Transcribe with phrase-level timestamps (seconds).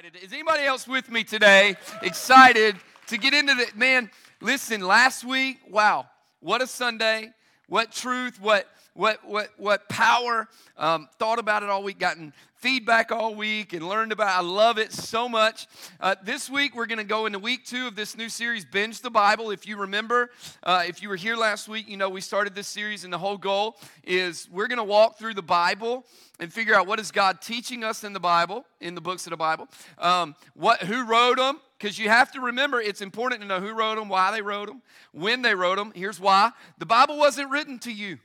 [0.00, 0.24] excited.
[0.24, 1.76] Is anybody else with me today?
[2.02, 2.76] Excited
[3.08, 4.10] to get into the man.
[4.40, 6.06] Listen, last week, wow,
[6.40, 7.34] what a Sunday!
[7.70, 8.40] What truth!
[8.40, 10.48] What what what what power!
[10.76, 12.00] Um, thought about it all week.
[12.00, 14.36] Gotten feedback all week and learned about.
[14.36, 15.68] I love it so much.
[16.00, 19.00] Uh, this week we're going to go into week two of this new series, Binge
[19.02, 19.52] the Bible.
[19.52, 20.30] If you remember,
[20.64, 23.18] uh, if you were here last week, you know we started this series, and the
[23.18, 26.04] whole goal is we're going to walk through the Bible
[26.40, 29.30] and figure out what is God teaching us in the Bible, in the books of
[29.30, 29.68] the Bible.
[29.96, 31.60] Um, what who wrote them?
[31.80, 34.68] Because you have to remember, it's important to know who wrote them, why they wrote
[34.68, 35.92] them, when they wrote them.
[35.94, 38.18] Here's why: the Bible wasn't written to you.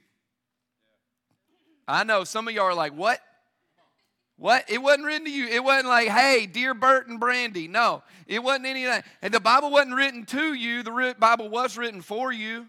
[1.87, 3.21] I know some of y'all are like, "What?"
[4.37, 4.65] What?
[4.67, 5.47] It wasn't written to you.
[5.47, 7.69] It wasn't like, hey, dear Bert and Brandy.
[7.69, 9.05] No, it wasn't any of that.
[9.21, 12.67] And the Bible wasn't written to you, the Bible was written for you.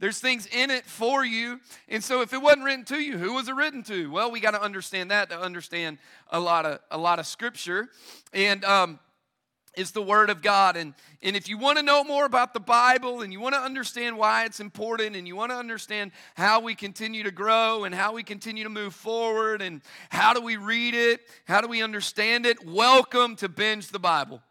[0.00, 1.60] There's things in it for you.
[1.88, 4.10] And so if it wasn't written to you, who was it written to?
[4.10, 5.98] Well, we got to understand that to understand
[6.30, 7.88] a lot of a lot of scripture.
[8.32, 8.98] And um,
[9.76, 10.76] is the Word of God.
[10.76, 13.60] And, and if you want to know more about the Bible and you want to
[13.60, 17.94] understand why it's important and you want to understand how we continue to grow and
[17.94, 21.82] how we continue to move forward and how do we read it, how do we
[21.82, 24.42] understand it, welcome to Binge the Bible.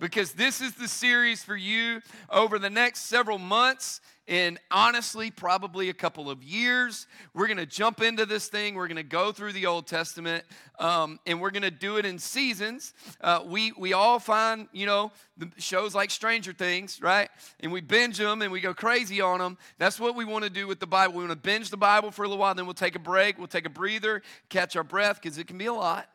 [0.00, 5.88] Because this is the series for you over the next several months in honestly probably
[5.88, 7.06] a couple of years.
[7.34, 8.74] We're going to jump into this thing.
[8.74, 10.44] We're going to go through the Old Testament,
[10.78, 12.94] um, and we're going to do it in seasons.
[13.20, 15.12] Uh, we we all find you know
[15.56, 17.28] shows like Stranger Things, right?
[17.60, 19.58] And we binge them and we go crazy on them.
[19.78, 21.14] That's what we want to do with the Bible.
[21.14, 23.38] We want to binge the Bible for a little while, then we'll take a break.
[23.38, 26.08] We'll take a breather, catch our breath because it can be a lot.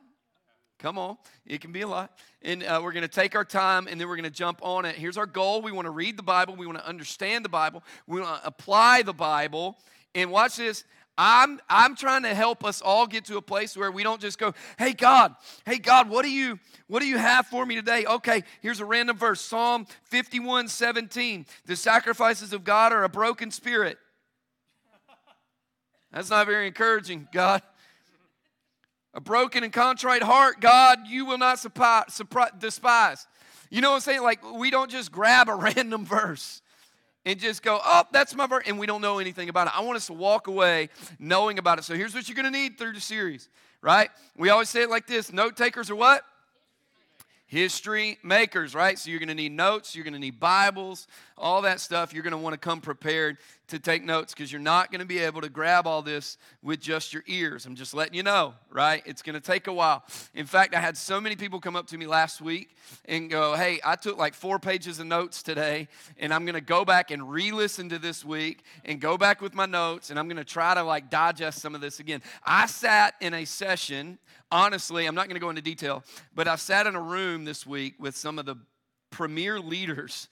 [0.79, 2.11] Come on, it can be a lot.
[2.43, 4.85] And uh, we're going to take our time and then we're going to jump on
[4.85, 4.95] it.
[4.95, 7.83] Here's our goal we want to read the Bible, we want to understand the Bible,
[8.05, 9.77] we want to apply the Bible.
[10.13, 10.83] And watch this.
[11.17, 14.37] I'm, I'm trying to help us all get to a place where we don't just
[14.37, 18.05] go, hey God, hey God, what do you what do you have for me today?
[18.05, 19.41] Okay, here's a random verse.
[19.41, 21.45] Psalm 51, 17.
[21.65, 23.97] The sacrifices of God are a broken spirit.
[26.11, 27.61] That's not very encouraging, God.
[29.13, 31.59] A broken and contrite heart, God, you will not
[32.59, 33.27] despise.
[33.69, 34.21] You know what I'm saying?
[34.21, 36.61] Like, we don't just grab a random verse
[37.25, 39.77] and just go, oh, that's my verse, and we don't know anything about it.
[39.77, 41.83] I want us to walk away knowing about it.
[41.83, 43.49] So here's what you're going to need through the series,
[43.81, 44.09] right?
[44.37, 46.23] We always say it like this note takers are what?
[47.47, 48.99] history makers, right?
[48.99, 51.07] So you're going to need notes, you're going to need Bibles,
[51.37, 52.13] all that stuff.
[52.13, 55.05] You're going to want to come prepared to take notes because you're not going to
[55.05, 57.65] be able to grab all this with just your ears.
[57.65, 59.03] I'm just letting you know, right?
[59.05, 60.03] It's going to take a while.
[60.33, 62.75] In fact, I had so many people come up to me last week
[63.05, 66.61] and go, Hey, I took like four pages of notes today, and I'm going to
[66.61, 70.19] go back and re listen to this week and go back with my notes, and
[70.19, 72.21] I'm going to try to like digest some of this again.
[72.45, 74.17] I sat in a session
[74.51, 77.65] honestly, I'm not going to go into detail, but I sat in a room this
[77.65, 78.55] week with some of the
[79.09, 80.27] premier leaders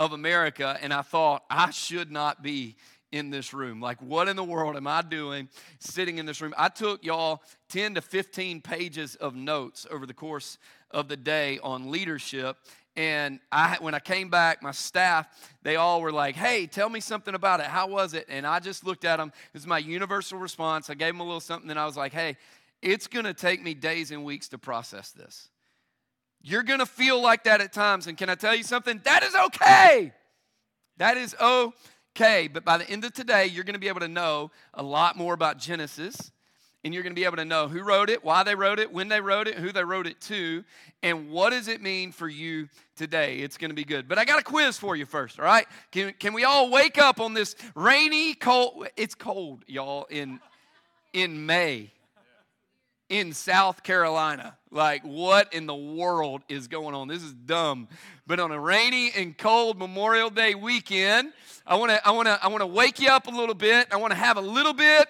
[0.00, 2.74] of America, and I thought, I should not be
[3.12, 3.82] in this room.
[3.82, 6.54] Like, what in the world am I doing sitting in this room?
[6.56, 10.56] I took y'all 10 to 15 pages of notes over the course
[10.90, 12.56] of the day on leadership.
[12.96, 15.26] And I, when I came back, my staff,
[15.62, 17.66] they all were like, hey, tell me something about it.
[17.66, 18.24] How was it?
[18.30, 19.28] And I just looked at them.
[19.28, 20.88] It was my universal response.
[20.88, 22.38] I gave them a little something, and I was like, hey,
[22.80, 25.50] it's going to take me days and weeks to process this.
[26.42, 28.06] You're going to feel like that at times.
[28.06, 29.00] And can I tell you something?
[29.04, 30.12] That is okay.
[30.96, 32.48] That is okay.
[32.48, 35.16] But by the end of today, you're going to be able to know a lot
[35.16, 36.32] more about Genesis.
[36.82, 38.90] And you're going to be able to know who wrote it, why they wrote it,
[38.90, 40.64] when they wrote it, who they wrote it to,
[41.02, 43.40] and what does it mean for you today.
[43.40, 44.08] It's going to be good.
[44.08, 45.66] But I got a quiz for you first, all right?
[45.92, 50.40] Can, can we all wake up on this rainy, cold, it's cold, y'all, in,
[51.12, 51.90] in May
[53.10, 54.56] in South Carolina.
[54.70, 57.08] Like, what in the world is going on?
[57.08, 57.88] This is dumb.
[58.26, 61.32] But on a rainy and cold Memorial Day weekend,
[61.66, 63.88] I want to I want to I want to wake you up a little bit.
[63.90, 65.08] I want to have a little bit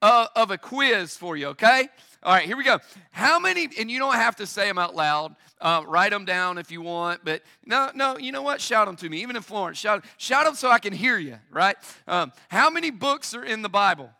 [0.00, 1.88] of, of a quiz for you, okay?
[2.22, 2.78] All right, here we go.
[3.10, 5.34] How many, and you don't have to say them out loud.
[5.60, 8.60] Uh, write them down if you want, but no, no, you know what?
[8.60, 9.22] Shout them to me.
[9.22, 11.76] Even in Florence, shout, shout them so I can hear you, right?
[12.08, 14.10] Um, how many books are in the Bible?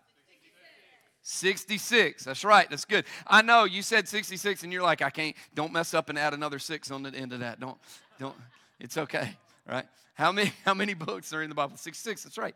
[1.23, 2.25] 66.
[2.25, 2.69] That's right.
[2.69, 3.05] That's good.
[3.27, 6.35] I know you said 66 and you're like, I can't, don't mess up and add
[6.35, 7.61] another six on the end of that.
[7.61, 7.79] Don't,
[8.19, 8.35] don't,
[8.81, 9.37] it's okay.
[9.69, 9.87] Right?
[10.15, 11.77] How many, how many books are in the Bible?
[11.77, 12.25] 66.
[12.25, 12.55] That's right.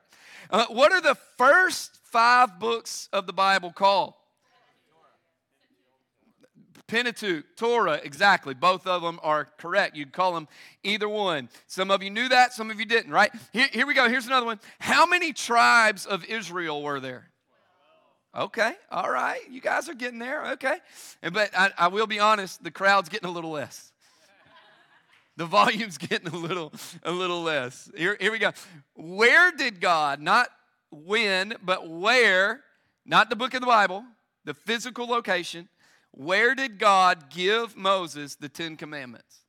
[0.50, 4.14] Uh, what are the first five books of the Bible called?
[6.88, 8.54] Pentateuch, Torah, exactly.
[8.54, 9.96] Both of them are correct.
[9.96, 10.46] You'd call them
[10.84, 11.48] either one.
[11.66, 13.32] Some of you knew that, some of you didn't, right?
[13.52, 14.08] Here, here we go.
[14.08, 14.60] Here's another one.
[14.78, 17.28] How many tribes of Israel were there?
[18.36, 19.40] Okay, all right.
[19.50, 20.52] You guys are getting there.
[20.52, 20.76] Okay.
[21.32, 23.92] But I, I will be honest, the crowd's getting a little less.
[25.36, 26.72] The volume's getting a little,
[27.02, 27.90] a little less.
[27.96, 28.52] Here, here we go.
[28.94, 30.48] Where did God, not
[30.90, 32.60] when, but where,
[33.06, 34.04] not the book of the Bible,
[34.44, 35.68] the physical location,
[36.10, 39.40] where did God give Moses the Ten Commandments?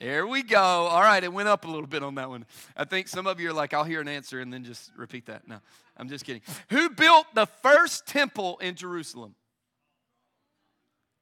[0.00, 0.58] There we go.
[0.58, 2.46] All right, it went up a little bit on that one.
[2.74, 5.26] I think some of you are like, I'll hear an answer and then just repeat
[5.26, 5.46] that.
[5.46, 5.58] No,
[6.00, 6.40] I'm just kidding.
[6.70, 9.34] Who built the first temple in Jerusalem?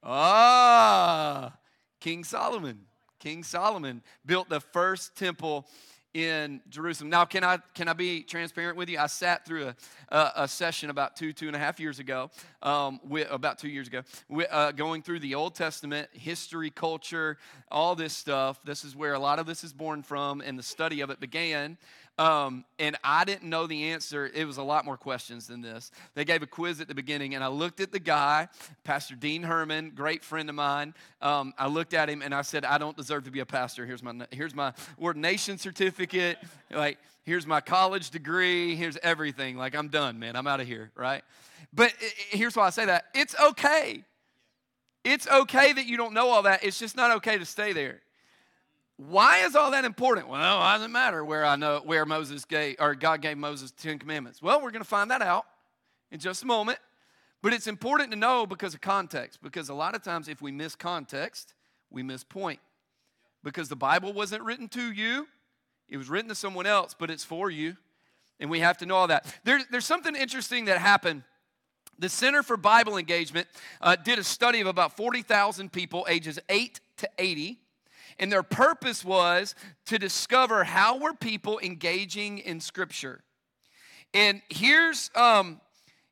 [0.01, 1.53] Ah,
[1.99, 2.85] King Solomon.
[3.19, 5.67] King Solomon built the first temple
[6.13, 7.09] in Jerusalem.
[7.09, 8.97] Now, can I can I be transparent with you?
[8.97, 9.75] I sat through a,
[10.07, 12.31] a, a session about two two and a half years ago,
[12.63, 17.37] um, with, about two years ago, with, uh, going through the Old Testament history, culture,
[17.69, 18.59] all this stuff.
[18.63, 21.19] This is where a lot of this is born from, and the study of it
[21.19, 21.77] began.
[22.19, 24.29] Um, and I didn't know the answer.
[24.35, 25.89] It was a lot more questions than this.
[26.15, 28.49] They gave a quiz at the beginning, and I looked at the guy,
[28.83, 30.93] Pastor Dean Herman, great friend of mine.
[31.21, 33.85] Um, I looked at him and I said, "I don't deserve to be a pastor.
[33.85, 36.37] Here's my here's my ordination certificate.
[36.69, 38.75] Like here's my college degree.
[38.75, 39.55] Here's everything.
[39.55, 40.35] Like I'm done, man.
[40.35, 41.23] I'm out of here, right?"
[41.73, 41.93] But
[42.31, 44.03] here's why I say that: it's okay.
[45.05, 46.65] It's okay that you don't know all that.
[46.65, 48.01] It's just not okay to stay there.
[49.07, 50.27] Why is all that important?
[50.27, 54.41] Well, it matter where I know where Moses gave or God gave Moses Ten Commandments?
[54.41, 55.45] Well, we're going to find that out
[56.11, 56.79] in just a moment.
[57.41, 59.41] But it's important to know because of context.
[59.41, 61.53] Because a lot of times, if we miss context,
[61.89, 62.59] we miss point.
[63.41, 65.29] Because the Bible wasn't written to you,
[65.87, 67.77] it was written to someone else, but it's for you.
[68.37, 69.33] And we have to know all that.
[69.45, 71.23] There, there's something interesting that happened.
[71.99, 73.47] The Center for Bible Engagement
[73.79, 77.59] uh, did a study of about 40,000 people ages 8 to 80
[78.19, 79.55] and their purpose was
[79.87, 83.23] to discover how were people engaging in Scripture.
[84.13, 85.61] And here's um,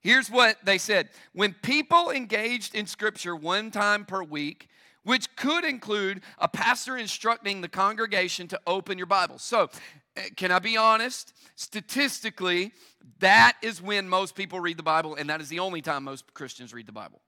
[0.01, 4.67] here's what they said: when people engaged in Scripture one time per week,
[5.03, 9.39] which could include a pastor instructing the congregation to open your Bible.
[9.39, 9.69] So,
[10.15, 11.33] eh, can I be honest?
[11.55, 12.71] Statistically,
[13.19, 16.33] that is when most people read the Bible, and that is the only time most
[16.33, 17.21] Christians read the Bible.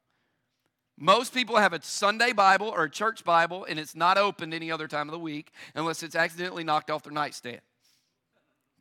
[1.02, 4.70] Most people have a Sunday Bible or a church Bible, and it's not opened any
[4.70, 7.62] other time of the week unless it's accidentally knocked off their nightstand.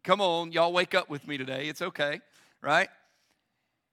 [0.02, 1.68] Come on, y'all wake up with me today.
[1.68, 2.20] It's okay,
[2.60, 2.88] right?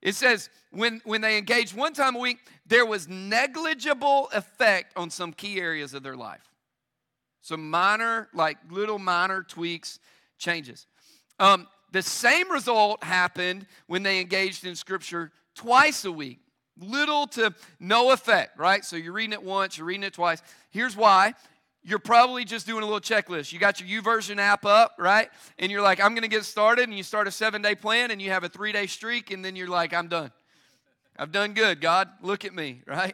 [0.02, 5.12] It says when, when they engaged one time a week, there was negligible effect on
[5.12, 6.50] some key areas of their life.
[7.44, 10.00] Some minor, like little minor tweaks,
[10.40, 10.88] changes.
[11.40, 16.40] Um, the same result happened when they engaged in Scripture twice a week
[16.80, 18.84] little to no effect, right?
[18.84, 20.42] So you're reading it once, you're reading it twice.
[20.70, 21.34] Here's why.
[21.88, 23.54] You're probably just doing a little checklist.
[23.54, 25.30] You got your YouVersion app up, right?
[25.60, 26.90] And you're like, I'm going to get started.
[26.90, 29.30] And you start a seven day plan and you have a three day streak.
[29.30, 30.32] And then you're like, I'm done.
[31.18, 32.10] I've done good, God.
[32.22, 33.14] Look at me, right?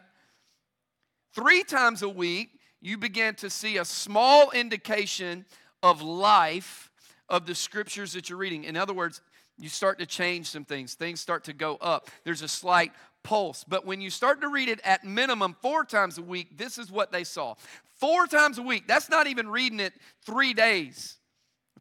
[1.34, 2.50] Three times a week,
[2.80, 5.44] you begin to see a small indication
[5.82, 6.90] of life
[7.28, 8.64] of the scriptures that you're reading.
[8.64, 9.20] In other words,
[9.58, 10.94] you start to change some things.
[10.94, 12.08] Things start to go up.
[12.24, 13.64] There's a slight pulse.
[13.64, 16.90] But when you start to read it at minimum four times a week, this is
[16.90, 17.54] what they saw.
[17.96, 18.86] Four times a week.
[18.88, 19.92] That's not even reading it
[20.24, 21.16] three days,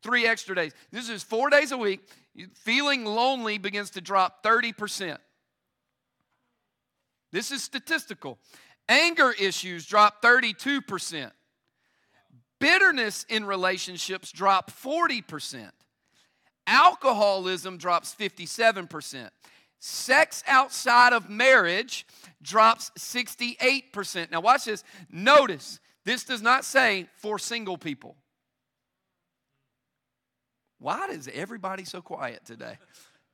[0.03, 0.73] three extra days.
[0.91, 2.01] This is four days a week.
[2.53, 5.17] Feeling lonely begins to drop 30%.
[7.31, 8.38] This is statistical.
[8.88, 11.31] Anger issues drop 32%.
[12.60, 15.71] Bitterness in relationships drop 40%.
[16.67, 19.29] Alcoholism drops 57%.
[19.83, 22.05] Sex outside of marriage
[22.39, 24.29] drops 68%.
[24.29, 24.83] Now, watch this.
[25.09, 28.15] Notice, this does not say for single people.
[30.77, 32.77] Why is everybody so quiet today?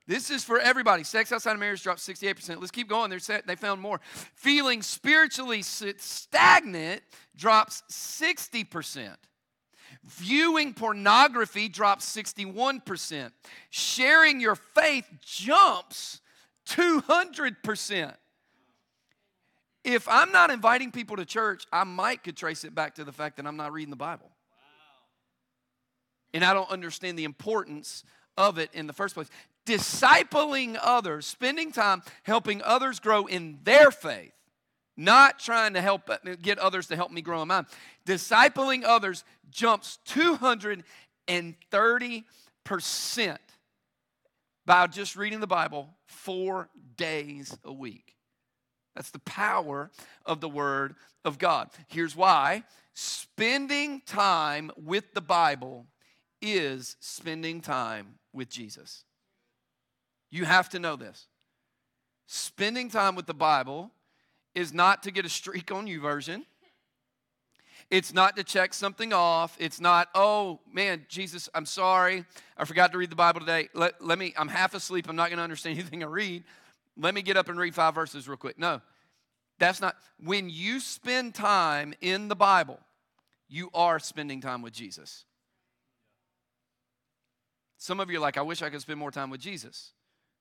[0.07, 1.03] This is for everybody.
[1.03, 2.61] Sex outside of marriage drops 68%.
[2.61, 3.09] Let's keep going.
[3.09, 3.99] They're, they found more.
[4.35, 7.01] Feeling spiritually stagnant
[7.35, 9.15] drops 60%.
[10.05, 13.31] Viewing pornography drops 61%.
[13.69, 16.21] Sharing your faith jumps
[16.67, 18.13] 200%.
[19.83, 23.13] If I'm not inviting people to church, I might could trace it back to the
[23.13, 24.31] fact that I'm not reading the Bible.
[26.33, 28.03] And I don't understand the importance
[28.37, 29.29] of it in the first place.
[29.65, 34.33] Discipling others, spending time helping others grow in their faith,
[34.97, 36.09] not trying to help
[36.41, 37.65] get others to help me grow in mine.
[38.05, 40.83] Discipling others jumps 230%
[44.67, 48.15] by just reading the Bible four days a week.
[48.95, 49.89] That's the power
[50.25, 51.69] of the Word of God.
[51.87, 55.87] Here's why spending time with the Bible
[56.41, 59.05] is spending time with Jesus.
[60.29, 61.27] You have to know this.
[62.27, 63.91] spending time with the Bible
[64.53, 66.43] is not to get a streak on YouVersion.
[67.89, 69.55] It's not to check something off.
[69.59, 72.25] It's not, oh man, Jesus, I'm sorry.
[72.57, 73.69] I forgot to read the Bible today.
[73.73, 75.07] Let, let me, I'm half asleep.
[75.07, 76.43] I'm not going to understand anything I read.
[76.97, 78.59] Let me get up and read five verses real quick.
[78.59, 78.81] No,
[79.59, 79.95] that's not.
[80.21, 82.79] When you spend time in the Bible,
[83.47, 85.23] you are spending time with Jesus.
[87.77, 89.91] Some of you are like, I wish I could spend more time with Jesus.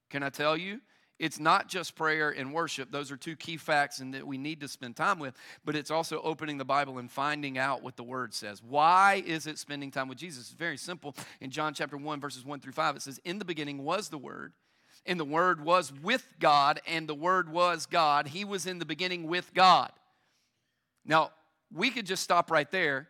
[0.09, 0.81] Can I tell you?
[1.19, 2.91] It's not just prayer and worship.
[2.91, 5.89] Those are two key facts and that we need to spend time with, but it's
[5.89, 8.61] also opening the Bible and finding out what the word says.
[8.61, 10.51] Why is it spending time with Jesus?
[10.51, 11.15] It's very simple.
[11.41, 14.17] In John chapter 1 verses 1 through 5 it says, "In the beginning was the
[14.17, 14.53] word,
[15.07, 18.27] and the word was with God, and the word was God.
[18.27, 19.91] He was in the beginning with God."
[21.03, 21.31] Now,
[21.71, 23.09] we could just stop right there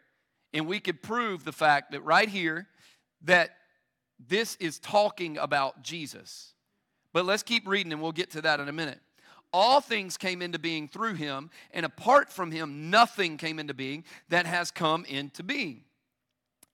[0.53, 2.69] and we could prove the fact that right here
[3.21, 3.57] that
[4.17, 6.53] this is talking about Jesus.
[7.13, 8.99] But let's keep reading and we'll get to that in a minute.
[9.53, 14.03] All things came into being through him, and apart from him, nothing came into being
[14.29, 15.83] that has come into being.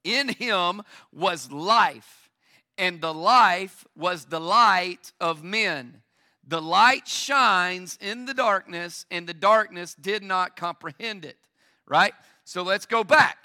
[0.02, 2.30] In him was life,
[2.76, 6.02] and the life was the light of men.
[6.46, 11.38] The light shines in the darkness, and the darkness did not comprehend it.
[11.86, 12.12] Right?
[12.44, 13.38] So let's go back.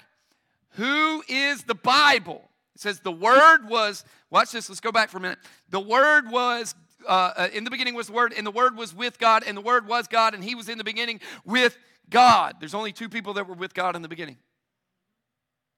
[0.70, 2.49] Who is the Bible?
[2.80, 5.38] It says the Word was, watch this, let's go back for a minute.
[5.68, 6.74] The Word was,
[7.06, 9.54] uh, uh, in the beginning was the Word, and the Word was with God, and
[9.54, 11.76] the Word was God, and He was in the beginning with
[12.08, 12.54] God.
[12.58, 14.38] There's only two people that were with God in the beginning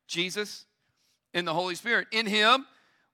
[0.06, 0.64] Jesus
[1.34, 2.06] and the Holy Spirit.
[2.12, 2.66] In Him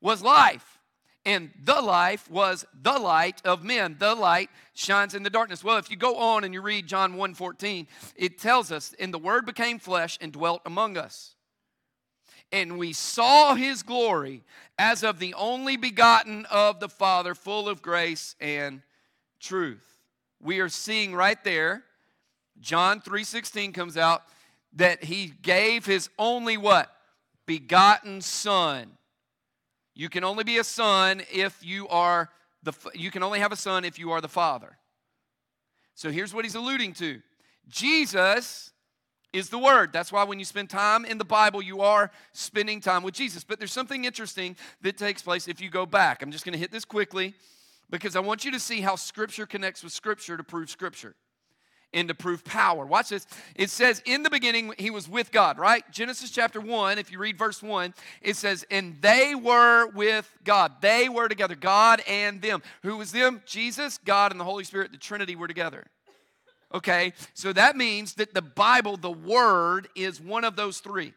[0.02, 0.78] was life,
[1.24, 3.96] and the life was the light of men.
[3.98, 5.64] The light shines in the darkness.
[5.64, 9.14] Well, if you go on and you read John 1 14, it tells us, and
[9.14, 11.36] the Word became flesh and dwelt among us
[12.52, 14.42] and we saw his glory
[14.78, 18.82] as of the only begotten of the Father, full of grace and
[19.40, 19.84] truth.
[20.40, 21.84] We are seeing right there,
[22.60, 24.24] John 3:16 comes out
[24.72, 26.94] that he gave his only what?
[27.46, 28.98] Begotten son.
[29.94, 32.30] You can only be a son if you are
[32.62, 34.78] the you can only have a son if you are the father.
[35.94, 37.20] So here's what he's alluding to.
[37.68, 38.72] Jesus
[39.32, 39.92] is the Word.
[39.92, 43.44] That's why when you spend time in the Bible, you are spending time with Jesus.
[43.44, 46.22] But there's something interesting that takes place if you go back.
[46.22, 47.34] I'm just going to hit this quickly
[47.90, 51.14] because I want you to see how Scripture connects with Scripture to prove Scripture
[51.92, 52.84] and to prove power.
[52.84, 53.26] Watch this.
[53.54, 55.82] It says, In the beginning, he was with God, right?
[55.90, 60.80] Genesis chapter 1, if you read verse 1, it says, And they were with God.
[60.80, 62.62] They were together, God and them.
[62.82, 63.42] Who was them?
[63.46, 65.86] Jesus, God, and the Holy Spirit, the Trinity were together.
[66.72, 71.14] Okay, so that means that the Bible, the Word, is one of those three.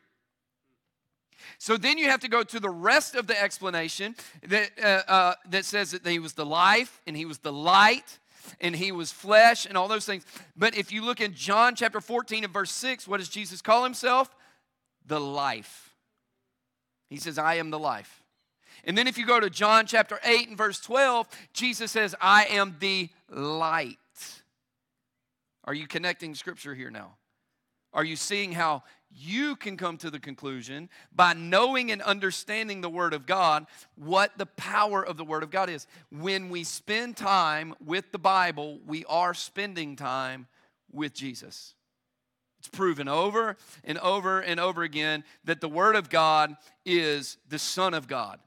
[1.58, 4.16] So then you have to go to the rest of the explanation
[4.48, 8.20] that, uh, uh, that says that he was the life and he was the light
[8.60, 10.26] and he was flesh and all those things.
[10.56, 13.84] But if you look in John chapter 14 and verse 6, what does Jesus call
[13.84, 14.34] himself?
[15.06, 15.94] The life.
[17.10, 18.24] He says, I am the life.
[18.84, 22.46] And then if you go to John chapter 8 and verse 12, Jesus says, I
[22.46, 23.98] am the light.
[25.64, 27.16] Are you connecting scripture here now?
[27.94, 32.90] Are you seeing how you can come to the conclusion by knowing and understanding the
[32.90, 33.66] Word of God
[33.96, 35.88] what the power of the Word of God is?
[36.10, 40.48] When we spend time with the Bible, we are spending time
[40.92, 41.76] with Jesus.
[42.60, 47.60] It's proven over and over and over again that the Word of God is the
[47.60, 48.40] Son of God,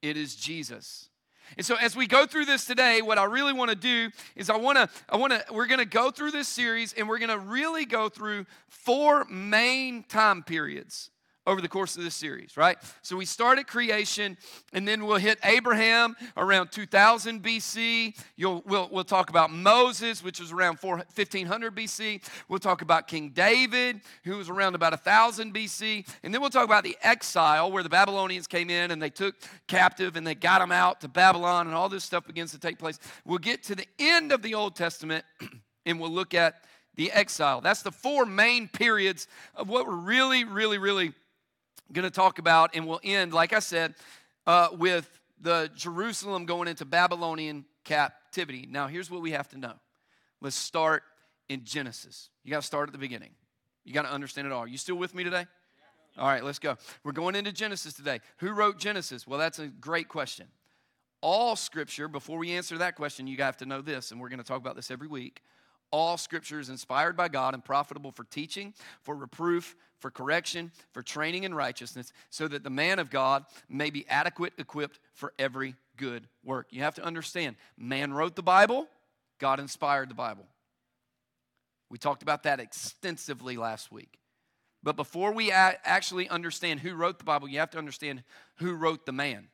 [0.00, 1.08] it is Jesus.
[1.56, 4.50] And so as we go through this today, what I really want to do is
[4.50, 7.18] I want to I want to we're going to go through this series and we're
[7.18, 11.11] going to really go through four main time periods
[11.46, 12.78] over the course of this series, right?
[13.02, 14.36] So we start at creation,
[14.72, 18.16] and then we'll hit Abraham around 2000 BC.
[18.36, 22.22] You'll, we'll, we'll talk about Moses, which was around 4, 1500 BC.
[22.48, 26.08] We'll talk about King David, who was around about 1000 BC.
[26.22, 29.34] And then we'll talk about the exile, where the Babylonians came in and they took
[29.66, 32.78] captive and they got them out to Babylon, and all this stuff begins to take
[32.78, 33.00] place.
[33.24, 35.24] We'll get to the end of the Old Testament,
[35.86, 36.62] and we'll look at
[36.94, 37.60] the exile.
[37.60, 41.12] That's the four main periods of what we're really, really, really
[41.92, 43.94] going to talk about, and we'll end, like I said,
[44.46, 48.66] uh, with the Jerusalem going into Babylonian captivity.
[48.68, 49.74] Now, here's what we have to know.
[50.40, 51.02] Let's start
[51.48, 52.30] in Genesis.
[52.44, 53.30] You got to start at the beginning.
[53.84, 54.66] You got to understand it all.
[54.66, 55.46] You still with me today?
[56.18, 56.76] All right, let's go.
[57.04, 58.20] We're going into Genesis today.
[58.38, 59.26] Who wrote Genesis?
[59.26, 60.46] Well, that's a great question.
[61.20, 64.40] All scripture, before we answer that question, you have to know this, and we're going
[64.40, 65.42] to talk about this every week.
[65.92, 71.02] All scripture is inspired by God and profitable for teaching, for reproof, for correction, for
[71.02, 75.76] training in righteousness, so that the man of God may be adequate, equipped for every
[75.96, 76.68] good work.
[76.70, 78.88] You have to understand, man wrote the Bible,
[79.38, 80.46] God inspired the Bible.
[81.90, 84.18] We talked about that extensively last week.
[84.82, 88.24] But before we actually understand who wrote the Bible, you have to understand
[88.56, 89.48] who wrote the man,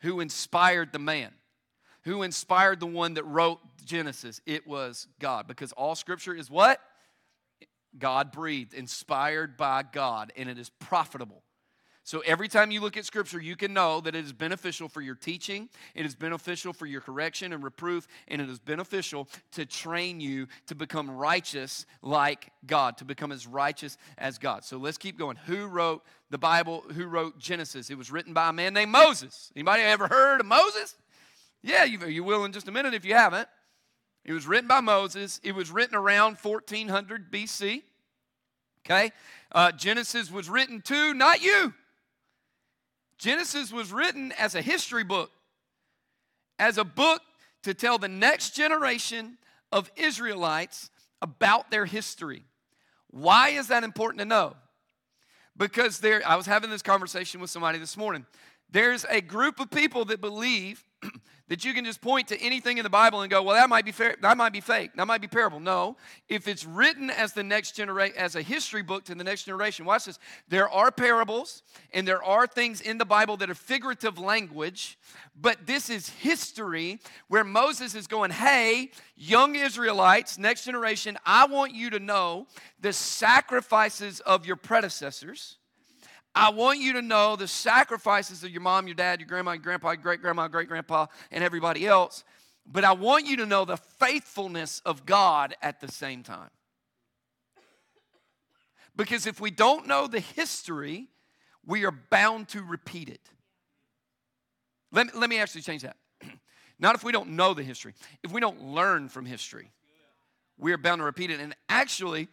[0.00, 1.32] who inspired the man,
[2.04, 4.40] who inspired the one that wrote Genesis.
[4.46, 6.80] It was God, because all scripture is what?
[7.98, 11.44] God breathed, inspired by God, and it is profitable
[12.06, 15.00] so every time you look at scripture, you can know that it is beneficial for
[15.00, 19.64] your teaching, it is beneficial for your correction and reproof, and it is beneficial to
[19.64, 24.64] train you to become righteous like God, to become as righteous as God.
[24.64, 25.36] So let's keep going.
[25.46, 26.84] Who wrote the Bible?
[26.92, 27.88] Who wrote Genesis?
[27.88, 29.50] It was written by a man named Moses.
[29.56, 30.96] Anybody ever heard of Moses?
[31.64, 33.48] Yeah, you, you will in just a minute if you haven't.
[34.22, 35.40] It was written by Moses.
[35.42, 37.82] It was written around 1400 BC.
[38.84, 39.12] Okay?
[39.50, 41.72] Uh, Genesis was written to, not you.
[43.16, 45.30] Genesis was written as a history book,
[46.58, 47.22] as a book
[47.62, 49.38] to tell the next generation
[49.72, 50.90] of Israelites
[51.22, 52.44] about their history.
[53.10, 54.54] Why is that important to know?
[55.56, 58.26] Because there, I was having this conversation with somebody this morning.
[58.70, 60.84] There's a group of people that believe
[61.48, 63.84] that you can just point to anything in the Bible and go, well, that might
[63.84, 65.60] be fair, that might be fake, that might be parable.
[65.60, 65.96] No,
[66.28, 69.84] if it's written as the next generation, as a history book to the next generation,
[69.84, 70.18] watch this.
[70.48, 74.98] There are parables and there are things in the Bible that are figurative language,
[75.38, 76.98] but this is history
[77.28, 82.46] where Moses is going, hey, young Israelites, next generation, I want you to know
[82.80, 85.58] the sacrifices of your predecessors
[86.34, 89.62] I want you to know the sacrifices of your mom, your dad, your grandma, your
[89.62, 92.24] grandpa, great grandma, great grandpa, and everybody else.
[92.66, 96.50] But I want you to know the faithfulness of God at the same time.
[98.96, 101.08] Because if we don't know the history,
[101.66, 103.20] we are bound to repeat it.
[104.92, 105.96] Let let me actually change that.
[106.78, 109.72] Not if we don't know the history, if we don't learn from history,
[110.58, 111.40] we are bound to repeat it.
[111.40, 112.28] And actually,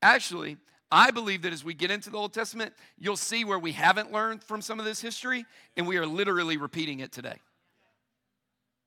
[0.00, 0.56] actually,
[0.92, 4.12] I believe that as we get into the Old Testament, you'll see where we haven't
[4.12, 7.36] learned from some of this history, and we are literally repeating it today.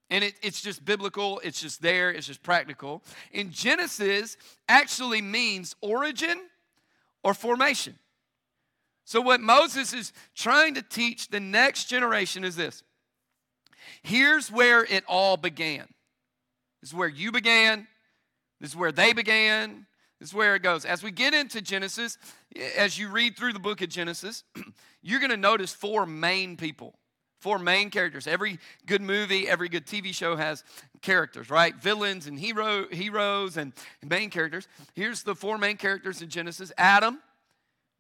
[0.10, 3.04] And it, it's just biblical, it's just there, it's just practical.
[3.32, 4.38] In Genesis
[4.68, 6.40] actually means origin
[7.24, 7.98] or formation.
[9.06, 12.84] So, what Moses is trying to teach the next generation is this
[14.02, 15.88] here's where it all began.
[16.82, 17.88] This is where you began,
[18.60, 19.86] this is where they began,
[20.24, 20.86] is where it goes.
[20.86, 22.18] As we get into Genesis,
[22.78, 24.44] as you read through the book of Genesis,
[25.02, 26.94] you're going to notice four main people,
[27.42, 28.26] four main characters.
[28.26, 30.64] Every good movie, every good TV show has
[31.02, 31.76] characters, right?
[31.76, 34.68] Villains and hero, heroes and main characters.
[34.94, 37.20] Here's the four main characters in Genesis Adam,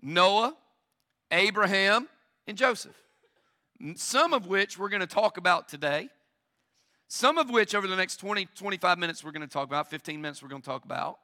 [0.01, 0.55] Noah,
[1.29, 2.07] Abraham,
[2.47, 2.95] and Joseph.
[3.95, 6.07] Some of which we're going to talk about today.
[7.09, 10.21] Some of which over the next 20, 25 minutes we're going to talk about, 15
[10.21, 11.19] minutes we're going to talk about.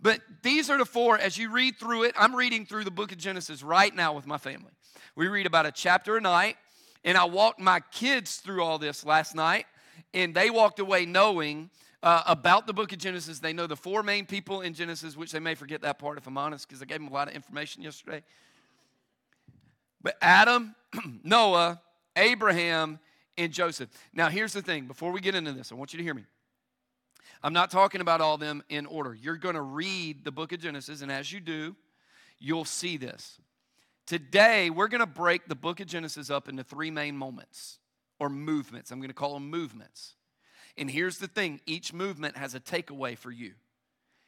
[0.00, 3.12] But these are the four, as you read through it, I'm reading through the book
[3.12, 4.72] of Genesis right now with my family.
[5.14, 6.56] We read about a chapter a night,
[7.02, 9.64] and I walked my kids through all this last night,
[10.12, 11.70] and they walked away knowing
[12.02, 13.38] uh, about the book of Genesis.
[13.38, 16.26] They know the four main people in Genesis, which they may forget that part if
[16.26, 18.22] I'm honest, because I gave them a lot of information yesterday.
[20.02, 20.74] But Adam,
[21.24, 21.80] Noah,
[22.14, 22.98] Abraham,
[23.38, 23.88] and Joseph.
[24.12, 26.24] Now, here's the thing before we get into this, I want you to hear me.
[27.42, 29.14] I'm not talking about all them in order.
[29.14, 31.76] You're going to read the book of Genesis, and as you do,
[32.38, 33.38] you'll see this.
[34.06, 37.78] Today, we're going to break the book of Genesis up into three main moments
[38.20, 38.90] or movements.
[38.90, 40.14] I'm going to call them movements.
[40.78, 43.52] And here's the thing each movement has a takeaway for you,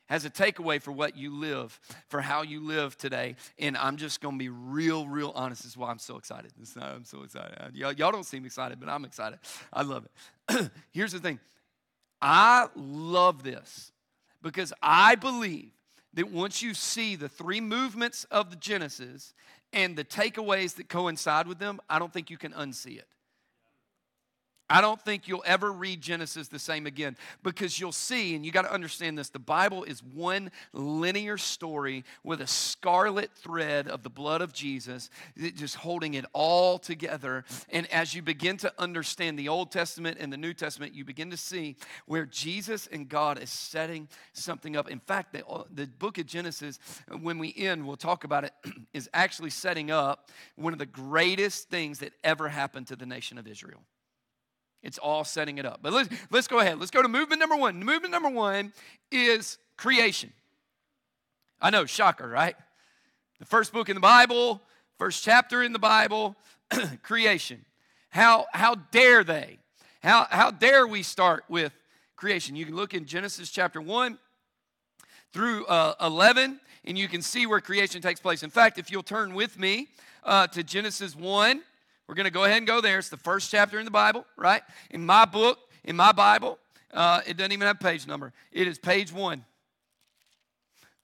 [0.06, 3.36] has a takeaway for what you live, for how you live today.
[3.58, 5.62] And I'm just going to be real, real honest.
[5.62, 6.52] This is why I'm so excited.
[6.80, 7.74] I'm so excited.
[7.74, 9.38] Y'all don't seem excited, but I'm excited.
[9.72, 10.06] I love
[10.48, 10.70] it.
[10.92, 11.38] here's the thing
[12.20, 13.92] I love this
[14.42, 15.70] because I believe
[16.14, 19.34] that once you see the three movements of the Genesis
[19.72, 23.08] and the takeaways that coincide with them, I don't think you can unsee it.
[24.70, 28.52] I don't think you'll ever read Genesis the same again because you'll see, and you
[28.52, 34.02] got to understand this the Bible is one linear story with a scarlet thread of
[34.02, 35.08] the blood of Jesus,
[35.54, 37.44] just holding it all together.
[37.70, 41.30] And as you begin to understand the Old Testament and the New Testament, you begin
[41.30, 41.76] to see
[42.06, 44.90] where Jesus and God is setting something up.
[44.90, 46.78] In fact, the, the book of Genesis,
[47.20, 48.52] when we end, we'll talk about it,
[48.92, 53.38] is actually setting up one of the greatest things that ever happened to the nation
[53.38, 53.80] of Israel.
[54.82, 55.80] It's all setting it up.
[55.82, 56.78] But let's, let's go ahead.
[56.78, 57.78] Let's go to movement number one.
[57.78, 58.72] Movement number one
[59.10, 60.32] is creation.
[61.60, 62.54] I know, shocker, right?
[63.40, 64.62] The first book in the Bible,
[64.98, 66.36] first chapter in the Bible,
[67.02, 67.64] creation.
[68.10, 69.58] How, how dare they?
[70.02, 71.72] How, how dare we start with
[72.18, 72.56] creation.
[72.56, 74.18] You can look in Genesis chapter 1
[75.32, 78.42] through uh, 11, and you can see where creation takes place.
[78.42, 79.86] In fact, if you'll turn with me
[80.24, 81.62] uh, to Genesis 1,
[82.08, 82.98] we're going to go ahead and go there.
[82.98, 84.62] It's the first chapter in the Bible, right?
[84.90, 86.58] In my book, in my Bible,
[86.92, 88.32] uh, it doesn't even have page number.
[88.50, 89.44] It is page one.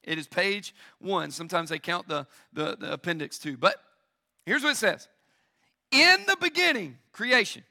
[0.03, 1.31] It is page one.
[1.31, 3.59] Sometimes they count the, the, the appendix too.
[3.59, 3.77] But
[4.47, 5.09] here's what it says
[5.93, 7.65] In the beginning, creation.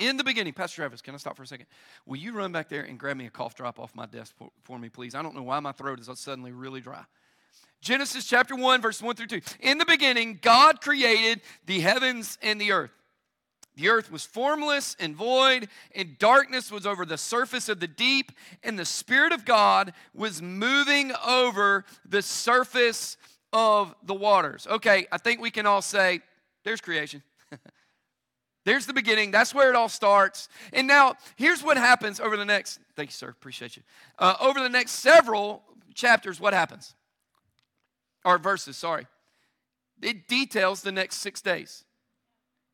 [0.00, 1.66] In the beginning, Pastor Travis, can I stop for a second?
[2.04, 4.50] Will you run back there and grab me a cough drop off my desk for,
[4.64, 5.14] for me, please?
[5.14, 7.04] I don't know why my throat is suddenly really dry.
[7.84, 9.40] Genesis chapter 1, verse 1 through 2.
[9.60, 12.90] In the beginning, God created the heavens and the earth.
[13.76, 18.32] The earth was formless and void, and darkness was over the surface of the deep,
[18.62, 23.18] and the Spirit of God was moving over the surface
[23.52, 24.66] of the waters.
[24.66, 26.20] Okay, I think we can all say,
[26.64, 27.22] there's creation.
[28.64, 29.30] there's the beginning.
[29.30, 30.48] That's where it all starts.
[30.72, 33.82] And now, here's what happens over the next, thank you, sir, appreciate you.
[34.18, 35.62] Uh, over the next several
[35.94, 36.94] chapters, what happens?
[38.24, 39.06] Or verses, sorry.
[40.02, 41.83] It details the next six days.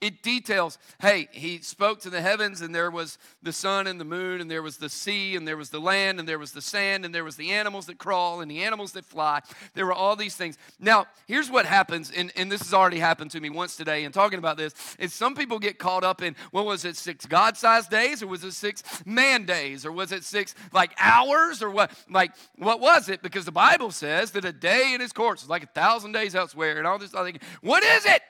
[0.00, 4.04] It details, hey, he spoke to the heavens, and there was the sun and the
[4.04, 6.62] moon, and there was the sea, and there was the land, and there was the
[6.62, 9.40] sand, and there was the animals that crawl, and the animals that fly.
[9.74, 10.56] There were all these things.
[10.78, 14.14] Now, here's what happens, and, and this has already happened to me once today, and
[14.14, 17.58] talking about this, is some people get caught up in, well, was it six God
[17.58, 21.68] sized days, or was it six man days, or was it six, like, hours, or
[21.68, 21.92] what?
[22.08, 23.22] Like, what was it?
[23.22, 26.34] Because the Bible says that a day in his courts is like a thousand days
[26.34, 27.14] elsewhere, and all this.
[27.14, 28.22] I think, what is it?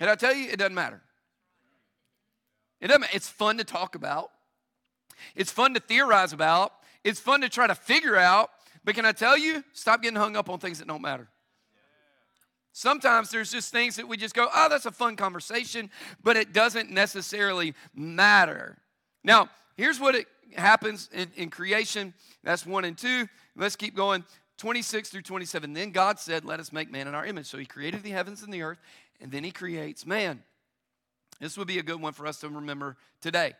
[0.00, 1.00] And I tell you, it doesn't matter.
[2.80, 3.12] It doesn't matter.
[3.14, 4.30] It's fun to talk about.
[5.36, 6.72] It's fun to theorize about.
[7.04, 8.50] It's fun to try to figure out.
[8.82, 11.28] But can I tell you, stop getting hung up on things that don't matter.
[12.72, 15.90] Sometimes there's just things that we just go, oh, that's a fun conversation,
[16.22, 18.78] but it doesn't necessarily matter.
[19.22, 22.14] Now, here's what it happens in, in creation.
[22.42, 23.28] That's one and two.
[23.56, 24.24] Let's keep going.
[24.58, 25.72] 26 through 27.
[25.72, 27.46] Then God said, Let us make man in our image.
[27.46, 28.78] So he created the heavens and the earth,
[29.20, 30.42] and then he creates man.
[31.40, 33.54] This would be a good one for us to remember today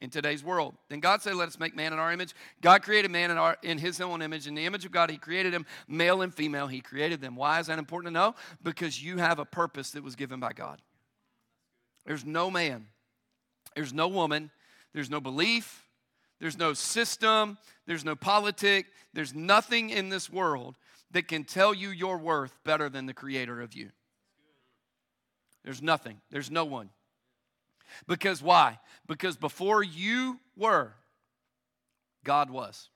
[0.00, 0.74] in today's world.
[0.88, 2.34] Then God said, Let us make man in our image.
[2.60, 4.46] God created man in, our, in his own image.
[4.46, 7.36] In the image of God, he created him, male and female, he created them.
[7.36, 8.34] Why is that important to know?
[8.62, 10.82] Because you have a purpose that was given by God.
[12.04, 12.88] There's no man,
[13.76, 14.50] there's no woman,
[14.92, 15.84] there's no belief,
[16.40, 20.76] there's no system, there's no politic, there's nothing in this world
[21.12, 23.90] that can tell you your worth better than the creator of you.
[25.64, 26.20] There's nothing.
[26.30, 26.90] There's no one.
[28.06, 28.78] Because why?
[29.06, 30.94] Because before you were,
[32.24, 32.88] God was.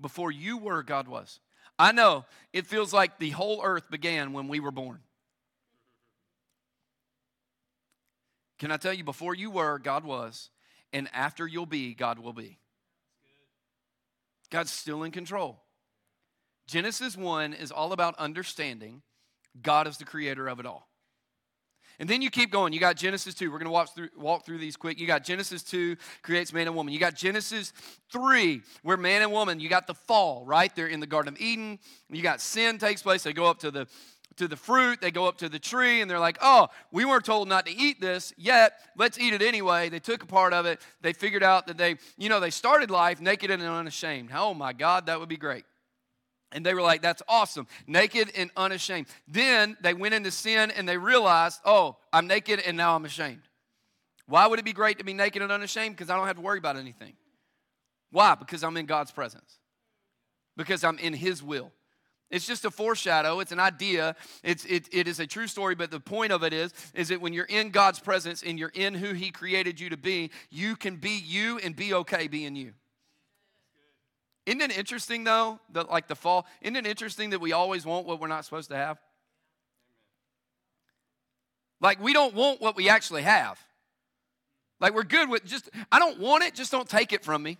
[0.00, 1.40] Before you were, God was.
[1.78, 5.00] I know it feels like the whole earth began when we were born.
[8.58, 10.50] Can I tell you, before you were, God was,
[10.92, 12.58] and after you'll be, God will be.
[14.50, 15.62] God's still in control.
[16.66, 19.02] Genesis 1 is all about understanding
[19.62, 20.88] God is the creator of it all.
[22.00, 22.72] And then you keep going.
[22.72, 23.50] You got Genesis 2.
[23.50, 25.00] We're going to walk through, walk through these quick.
[25.00, 26.94] You got Genesis 2, creates man and woman.
[26.94, 27.72] You got Genesis
[28.12, 30.74] 3, where man and woman, you got the fall, right?
[30.76, 31.80] They're in the Garden of Eden.
[32.08, 33.24] You got sin takes place.
[33.24, 33.88] They go up to the
[34.38, 37.24] to the fruit, they go up to the tree, and they're like, oh, we weren't
[37.24, 38.74] told not to eat this yet.
[38.96, 39.88] Let's eat it anyway.
[39.88, 40.80] They took a part of it.
[41.02, 44.30] They figured out that they, you know, they started life naked and unashamed.
[44.32, 45.64] Oh my God, that would be great.
[46.50, 49.06] And they were like, that's awesome, naked and unashamed.
[49.26, 53.42] Then they went into sin and they realized, oh, I'm naked and now I'm ashamed.
[54.26, 55.96] Why would it be great to be naked and unashamed?
[55.96, 57.14] Because I don't have to worry about anything.
[58.10, 58.34] Why?
[58.34, 59.58] Because I'm in God's presence,
[60.56, 61.70] because I'm in His will.
[62.30, 63.40] It's just a foreshadow.
[63.40, 64.14] It's an idea.
[64.42, 67.22] It's, it, it is a true story, but the point of it is, is that
[67.22, 70.76] when you're in God's presence and you're in who He created you to be, you
[70.76, 72.72] can be you and be okay being you.
[74.48, 76.46] Isn't it interesting though, that like the fall?
[76.62, 78.98] Isn't it interesting that we always want what we're not supposed to have?
[81.82, 83.60] Like we don't want what we actually have.
[84.80, 87.58] Like we're good with just, I don't want it, just don't take it from me.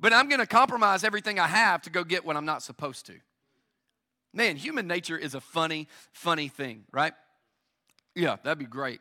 [0.00, 3.16] But I'm gonna compromise everything I have to go get what I'm not supposed to.
[4.32, 7.12] Man, human nature is a funny, funny thing, right?
[8.14, 9.00] Yeah, that'd be great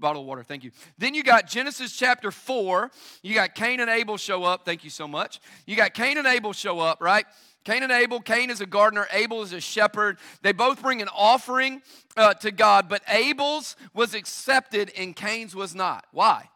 [0.00, 0.42] bottle of water.
[0.42, 0.70] Thank you.
[0.98, 2.90] Then you got Genesis chapter 4.
[3.22, 4.64] You got Cain and Abel show up.
[4.64, 5.40] Thank you so much.
[5.66, 7.26] You got Cain and Abel show up, right?
[7.64, 8.20] Cain and Abel.
[8.20, 10.18] Cain is a gardener, Abel is a shepherd.
[10.42, 11.82] They both bring an offering
[12.16, 16.06] uh, to God, but Abel's was accepted and Cain's was not.
[16.12, 16.48] Why?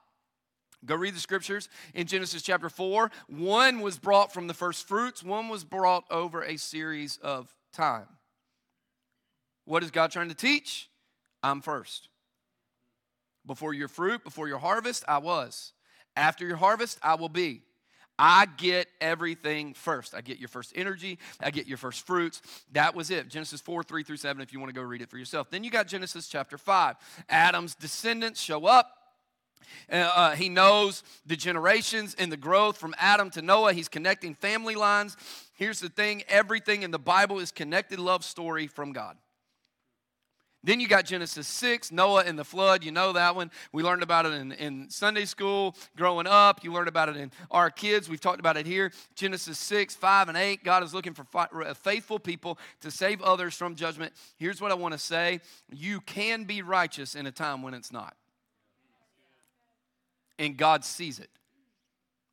[0.85, 3.11] Go read the scriptures in Genesis chapter 4.
[3.29, 8.07] One was brought from the first fruits, one was brought over a series of time.
[9.65, 10.91] What is God trying to teach?
[11.43, 12.09] I'm first.
[13.47, 15.73] Before your fruit, before your harvest, I was.
[16.17, 17.63] After your harvest, I will be.
[18.19, 20.15] I get everything first.
[20.15, 21.19] I get your first energy.
[21.41, 22.41] I get your first fruits.
[22.73, 23.29] That was it.
[23.29, 25.51] Genesis 4, 3 through 7, if you want to go read it for yourself.
[25.51, 26.97] Then you got Genesis chapter 5.
[27.29, 28.91] Adam's descendants show up.
[29.91, 33.73] Uh, uh, he knows the generations and the growth from Adam to Noah.
[33.73, 35.17] He's connecting family lines.
[35.55, 39.17] Here's the thing everything in the Bible is connected love story from God.
[40.65, 42.83] Then you got Genesis 6, Noah and the flood.
[42.83, 43.51] You know that one.
[43.73, 46.65] We learned about it in, in Sunday school growing up.
[46.65, 48.09] You learned about it in our kids.
[48.09, 48.91] We've talked about it here.
[49.15, 50.65] Genesis 6, 5, and 8.
[50.65, 51.27] God is looking for
[51.75, 54.15] faithful people to save others from judgment.
[54.39, 57.93] Here's what I want to say you can be righteous in a time when it's
[57.93, 58.17] not.
[60.39, 61.29] And God sees it.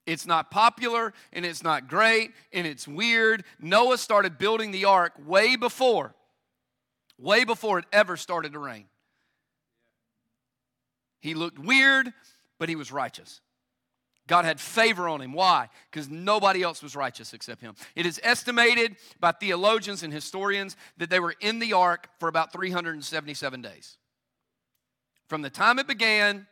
[0.05, 3.43] It's not popular and it's not great and it's weird.
[3.59, 6.15] Noah started building the ark way before
[7.21, 8.85] way before it ever started to rain.
[11.19, 12.11] He looked weird,
[12.59, 13.41] but he was righteous.
[14.27, 15.33] God had favor on him.
[15.33, 15.69] Why?
[15.89, 17.75] Because nobody else was righteous except him.
[17.95, 22.53] It is estimated by theologians and historians that they were in the ark for about
[22.53, 23.97] 377 days.
[25.27, 26.47] From the time it began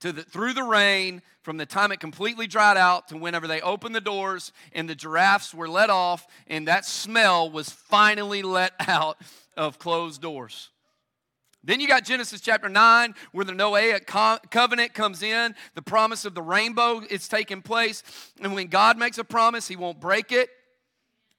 [0.00, 3.60] to the, through the rain, from the time it completely dried out to whenever they
[3.60, 8.72] opened the doors and the giraffes were let off and that smell was finally let
[8.88, 9.18] out
[9.56, 10.70] of closed doors.
[11.64, 14.06] Then you got Genesis chapter 9, where the Noahic
[14.50, 15.54] covenant comes in.
[15.74, 18.02] The promise of the rainbow is taking place.
[18.40, 20.48] And when God makes a promise, he won't break it.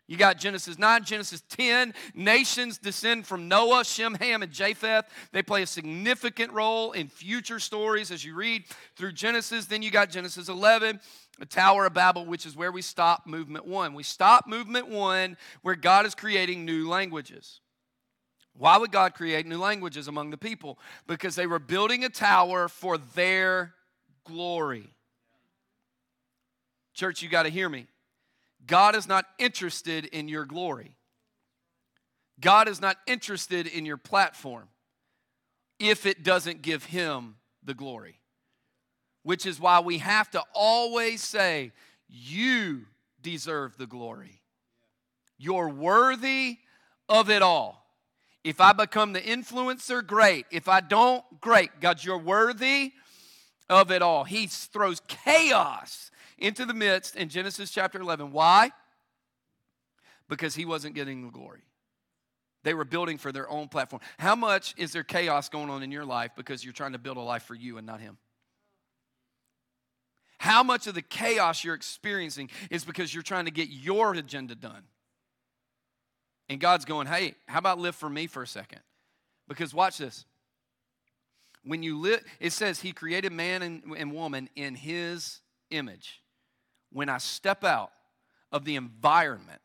[0.07, 1.93] You got Genesis 9, Genesis 10.
[2.13, 5.05] Nations descend from Noah, Shem, Ham, and Japheth.
[5.31, 8.63] They play a significant role in future stories as you read
[8.95, 9.65] through Genesis.
[9.65, 10.99] Then you got Genesis 11,
[11.39, 13.93] the Tower of Babel, which is where we stop movement one.
[13.93, 17.59] We stop movement one where God is creating new languages.
[18.57, 20.77] Why would God create new languages among the people?
[21.07, 23.73] Because they were building a tower for their
[24.25, 24.89] glory.
[26.93, 27.87] Church, you got to hear me.
[28.65, 30.95] God is not interested in your glory.
[32.39, 34.67] God is not interested in your platform
[35.79, 38.19] if it doesn't give him the glory.
[39.23, 41.71] Which is why we have to always say,
[42.07, 42.85] You
[43.21, 44.41] deserve the glory.
[45.37, 46.59] You're worthy
[47.09, 47.82] of it all.
[48.43, 50.45] If I become the influencer, great.
[50.51, 51.79] If I don't, great.
[51.79, 52.91] God, you're worthy
[53.69, 54.25] of it all.
[54.25, 58.31] He throws chaos into the midst in Genesis chapter 11.
[58.31, 58.71] Why?
[60.27, 61.61] Because he wasn't getting the glory.
[62.63, 64.01] They were building for their own platform.
[64.17, 67.17] How much is there chaos going on in your life because you're trying to build
[67.17, 68.17] a life for you and not him?
[70.37, 74.55] How much of the chaos you're experiencing is because you're trying to get your agenda
[74.55, 74.83] done?
[76.53, 78.81] And God's going, hey, how about live for me for a second?
[79.47, 80.23] Because watch this.
[81.63, 86.21] When you live, it says he created man and, and woman in his image.
[86.91, 87.89] When I step out
[88.51, 89.63] of the environment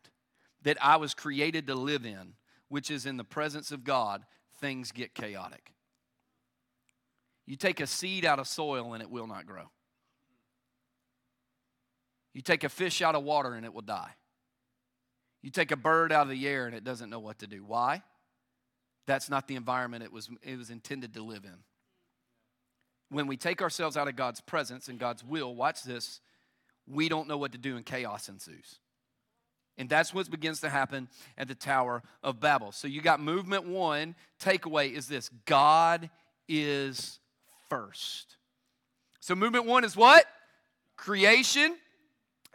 [0.63, 2.33] that I was created to live in,
[2.69, 4.25] which is in the presence of God,
[4.59, 5.73] things get chaotic.
[7.45, 9.69] You take a seed out of soil and it will not grow.
[12.33, 14.15] You take a fish out of water and it will die.
[15.41, 17.63] You take a bird out of the air and it doesn't know what to do.
[17.63, 18.03] Why?
[19.07, 21.55] That's not the environment it was, it was intended to live in.
[23.09, 26.19] When we take ourselves out of God's presence and God's will, watch this,
[26.87, 28.79] we don't know what to do and chaos ensues.
[29.79, 32.73] And that's what begins to happen at the Tower of Babel.
[32.73, 34.13] So you got movement one.
[34.39, 36.09] Takeaway is this God
[36.49, 37.19] is
[37.69, 38.35] first.
[39.21, 40.25] So movement one is what?
[40.97, 41.77] Creation.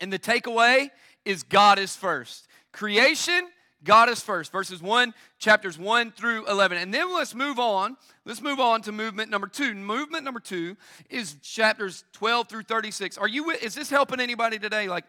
[0.01, 0.90] And the takeaway
[1.25, 2.47] is God is first.
[2.74, 3.48] Creation,
[3.84, 4.50] God is first.
[4.50, 6.76] Verses 1, chapters 1 through 11.
[6.76, 7.96] And then let's move on.
[8.24, 9.74] Let's move on to movement number 2.
[9.74, 10.76] Movement number 2
[11.08, 13.16] is chapters 12 through 36.
[13.16, 14.88] Are you is this helping anybody today?
[14.88, 15.04] Like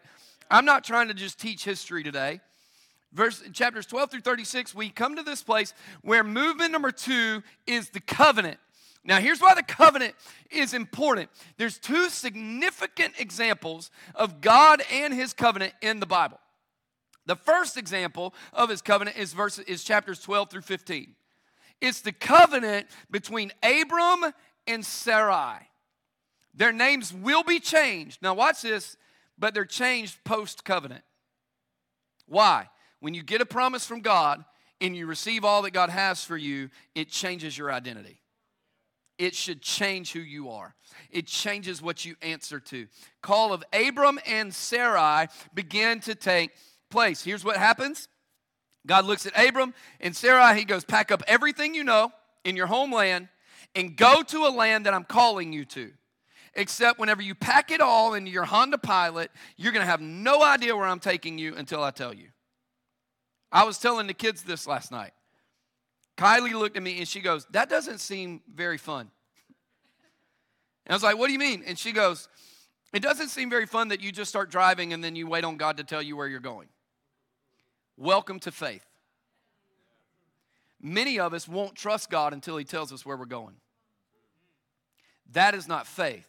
[0.48, 2.40] I'm not trying to just teach history today.
[3.12, 7.90] Verse chapters 12 through 36, we come to this place where movement number 2 is
[7.90, 8.58] the covenant.
[9.04, 10.14] Now, here's why the covenant
[10.50, 11.30] is important.
[11.58, 16.40] There's two significant examples of God and his covenant in the Bible.
[17.26, 21.14] The first example of his covenant is verse is chapters 12 through 15.
[21.80, 24.32] It's the covenant between Abram
[24.66, 25.68] and Sarai.
[26.54, 28.22] Their names will be changed.
[28.22, 28.96] Now watch this,
[29.38, 31.04] but they're changed post covenant.
[32.26, 32.68] Why?
[33.00, 34.44] When you get a promise from God
[34.80, 38.20] and you receive all that God has for you, it changes your identity.
[39.18, 40.74] It should change who you are.
[41.10, 42.86] It changes what you answer to.
[43.22, 46.50] Call of Abram and Sarai began to take
[46.96, 47.22] place.
[47.22, 48.08] Here's what happens
[48.86, 50.54] God looks at Abram and Sarah.
[50.54, 52.10] He goes, Pack up everything you know
[52.42, 53.28] in your homeland
[53.74, 55.92] and go to a land that I'm calling you to.
[56.54, 60.42] except whenever you pack it all into your Honda Pilot, you're going to have no
[60.42, 62.28] idea where I'm taking you until I tell you.
[63.52, 65.12] I was telling the kids this last night.
[66.16, 69.10] Kylie looked at me and she goes, That doesn't seem very fun.
[70.86, 71.62] And I was like, What do you mean?
[71.66, 72.26] And she goes,
[72.94, 75.58] It doesn't seem very fun that you just start driving and then you wait on
[75.58, 76.68] God to tell you where you're going.
[77.96, 78.84] Welcome to faith.
[80.80, 83.56] Many of us won't trust God until He tells us where we're going.
[85.32, 86.28] That is not faith,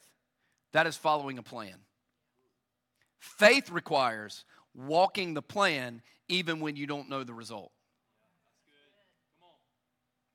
[0.71, 1.75] that is following a plan.
[3.19, 7.71] Faith requires walking the plan even when you don't know the result.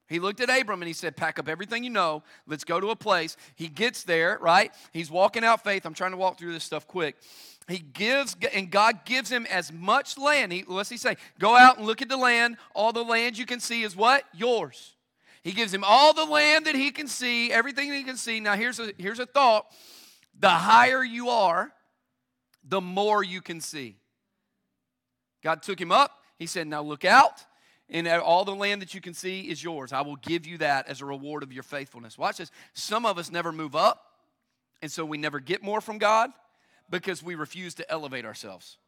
[0.09, 2.23] He looked at Abram and he said, Pack up everything you know.
[2.47, 3.37] Let's go to a place.
[3.55, 4.71] He gets there, right?
[4.92, 5.87] He's walking out faith.
[5.87, 7.16] I'm trying to walk through this stuff quick.
[7.68, 10.53] He gives, and God gives him as much land.
[10.53, 11.16] He, what's he say?
[11.38, 12.57] Go out and look at the land.
[12.75, 14.25] All the land you can see is what?
[14.35, 14.94] Yours.
[15.42, 18.40] He gives him all the land that he can see, everything that he can see.
[18.40, 19.66] Now, here's a, here's a thought
[20.38, 21.72] the higher you are,
[22.64, 23.96] the more you can see.
[25.42, 26.12] God took him up.
[26.38, 27.44] He said, Now look out
[27.92, 29.92] and all the land that you can see is yours.
[29.92, 32.16] I will give you that as a reward of your faithfulness.
[32.16, 32.51] Watch this.
[32.72, 34.03] Some of us never move up,
[34.81, 36.31] and so we never get more from God
[36.90, 38.79] because we refuse to elevate ourselves.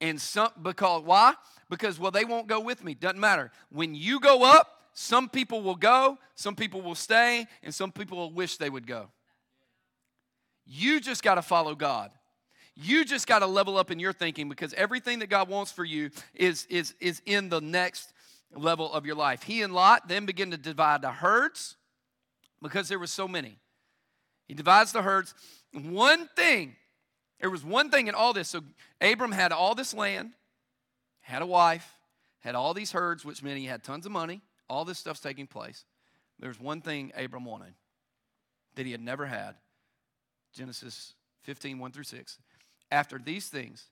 [0.00, 1.34] And some because why?
[1.70, 2.94] Because well, they won't go with me.
[2.94, 3.50] Doesn't matter.
[3.70, 8.18] When you go up, some people will go, some people will stay, and some people
[8.18, 9.08] will wish they would go.
[10.66, 12.10] You just got to follow God.
[12.76, 15.84] You just got to level up in your thinking because everything that God wants for
[15.84, 18.12] you is, is, is in the next
[18.54, 19.42] level of your life.
[19.42, 21.76] He and Lot then begin to divide the herds
[22.62, 23.58] because there were so many.
[24.48, 25.34] He divides the herds.
[25.72, 26.76] One thing,
[27.40, 28.48] there was one thing in all this.
[28.48, 28.62] So
[29.00, 30.32] Abram had all this land,
[31.20, 31.90] had a wife,
[32.40, 34.40] had all these herds, which meant he had tons of money.
[34.68, 35.84] All this stuff's taking place.
[36.38, 37.74] There's one thing Abram wanted
[38.76, 39.54] that he had never had.
[40.52, 42.38] Genesis 15, 1 through 6.
[42.90, 43.88] After these things,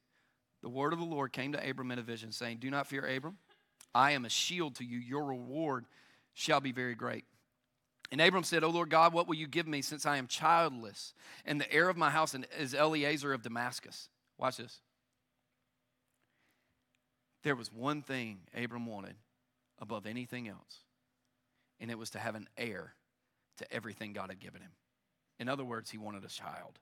[0.63, 3.05] the word of the Lord came to Abram in a vision, saying, Do not fear,
[3.07, 3.39] Abram.
[3.95, 4.99] I am a shield to you.
[4.99, 5.87] Your reward
[6.35, 7.25] shall be very great.
[8.13, 11.15] And Abram said, O Lord God, what will you give me since I am childless?
[11.47, 14.11] And the heir of my house is Eliezer of Damascus.
[14.37, 14.81] Watch this.
[17.43, 19.17] There was one thing Abram wanted
[19.79, 20.81] above anything else,
[21.81, 22.95] and it was to have an heir
[23.57, 24.73] to everything God had given him.
[25.39, 26.79] In other words, he wanted a child.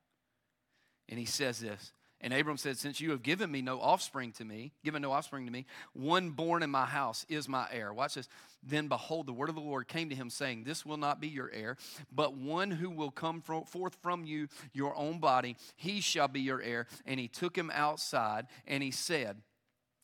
[1.08, 4.44] And he says this and Abram said, Since you have given me no offspring to
[4.44, 7.94] me, given no offspring to me, one born in my house is my heir.
[7.94, 8.28] Watch this.
[8.62, 11.28] Then behold, the word of the Lord came to him, saying, This will not be
[11.28, 11.78] your heir,
[12.12, 16.60] but one who will come forth from you, your own body, he shall be your
[16.60, 16.86] heir.
[17.06, 19.38] And he took him outside, and he said,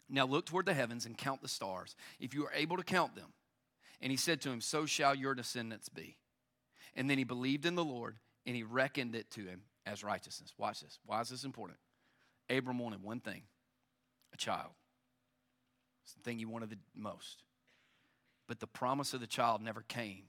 [0.08, 3.14] Now look toward the heavens and count the stars, if you are able to count
[3.14, 3.34] them.
[4.00, 6.16] And he said to him, So shall your descendants be.
[6.94, 10.54] And then he believed in the Lord, and he reckoned it to him as righteousness.
[10.56, 10.98] Watch this.
[11.04, 11.78] Why is this important?
[12.48, 13.42] Abram wanted one thing
[14.32, 14.72] a child.
[16.04, 17.42] It's the thing he wanted the most.
[18.46, 20.24] But the promise of the child never came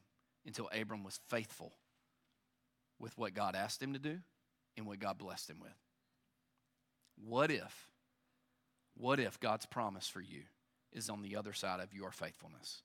[0.46, 1.74] until Abram was faithful
[3.00, 4.20] with what God asked him to do
[4.76, 5.76] and what God blessed him with.
[7.24, 7.90] What if,
[8.96, 10.44] what if God's promise for you
[10.92, 12.82] is on the other side of your faithfulness?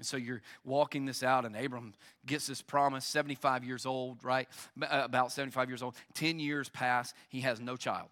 [0.00, 1.92] And so you're walking this out, and Abram
[2.24, 4.48] gets this promise, 75 years old, right?
[4.80, 5.94] Uh, about 75 years old.
[6.14, 8.08] 10 years pass, he has no child.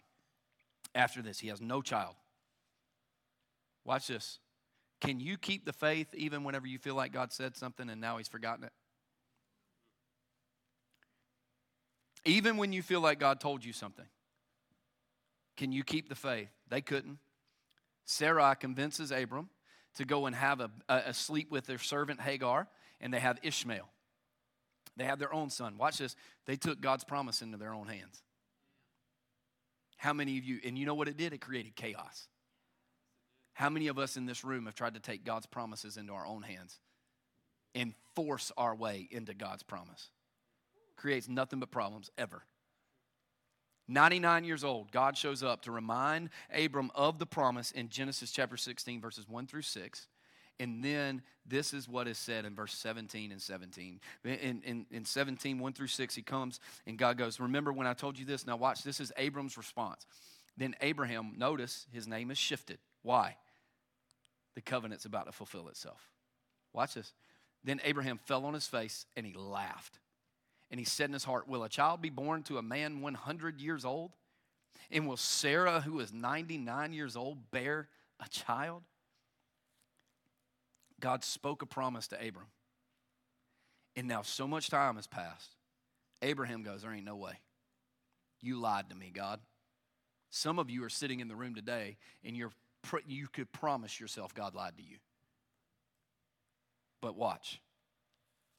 [0.95, 2.15] After this, he has no child.
[3.87, 4.39] Watch this.
[5.01, 8.19] Can you keep the faith even whenever you feel like God said something and now
[8.19, 8.73] he's forgotten it?
[12.27, 14.05] Even when you feel like God told you something,
[15.57, 16.51] can you keep the faith?
[16.69, 17.17] They couldn't.
[18.05, 19.49] Sarai convinces Abram
[19.99, 22.69] to go and have a, a, sleep with their servant Hagar,
[23.01, 23.89] and they have Ishmael.
[24.97, 25.77] They have their own son.
[25.77, 26.15] Watch this.
[26.47, 28.23] They took God's promise into their own hands.
[29.97, 31.33] How many of you, and you know what it did?
[31.33, 32.29] It created chaos.
[33.55, 36.25] How many of us in this room have tried to take God's promises into our
[36.25, 36.79] own hands
[37.75, 40.11] and force our way into God's promise?
[40.97, 42.45] Creates nothing but problems ever.
[43.89, 48.57] 99 years old, God shows up to remind Abram of the promise in Genesis chapter
[48.57, 50.07] 16, verses 1 through 6.
[50.61, 54.01] And then this is what is said in verse 17 and 17.
[54.25, 57.95] In, in, in 17, 1 through 6, he comes and God goes, Remember when I
[57.95, 58.47] told you this?
[58.47, 60.05] Now watch, this is Abram's response.
[60.57, 62.79] Then Abraham, notice his name is shifted.
[63.03, 63.37] Why?
[64.57, 66.01] The covenant's about to fulfill itself.
[66.73, 67.13] Watch this.
[67.63, 70.01] Then Abraham fell on his face and he laughed.
[70.71, 73.61] And he said in his heart, Will a child be born to a man 100
[73.61, 74.13] years old?
[74.91, 77.89] And will Sarah, who is 99 years old, bear
[78.21, 78.83] a child?
[81.01, 82.47] God spoke a promise to Abram.
[83.97, 85.55] And now so much time has passed.
[86.23, 87.41] Abraham goes, There ain't no way.
[88.41, 89.41] You lied to me, God.
[90.31, 92.53] Some of you are sitting in the room today and you're,
[93.07, 94.99] you could promise yourself God lied to you.
[97.01, 97.61] But watch.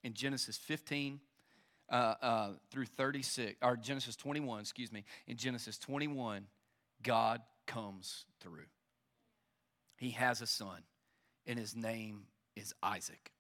[0.03, 1.20] In Genesis 15
[1.92, 6.46] uh, uh, through 36, or Genesis 21, excuse me, in Genesis 21,
[7.04, 8.68] God comes through.
[9.98, 10.84] He has a son,
[11.46, 12.24] and his name
[12.56, 13.32] is Isaac.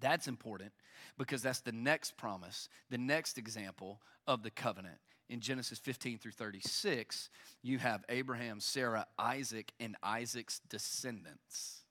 [0.00, 0.72] That's important
[1.16, 4.98] because that's the next promise, the next example of the covenant.
[5.30, 7.30] In Genesis 15 through 36,
[7.62, 11.84] you have Abraham, Sarah, Isaac, and Isaac's descendants.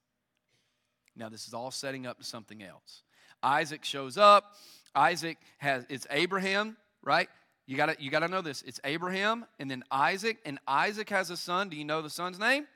[1.16, 3.01] Now, this is all setting up to something else.
[3.41, 4.56] Isaac shows up.
[4.96, 7.30] Isaac has, it's Abraham, right?
[7.66, 8.62] You gotta, you gotta know this.
[8.64, 11.70] It's Abraham and then Isaac, and Isaac has a son.
[11.70, 12.68] Do you know the son's name?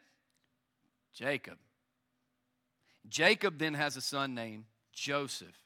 [1.14, 1.58] Jacob.
[3.10, 5.58] Jacob then has a son named Joseph.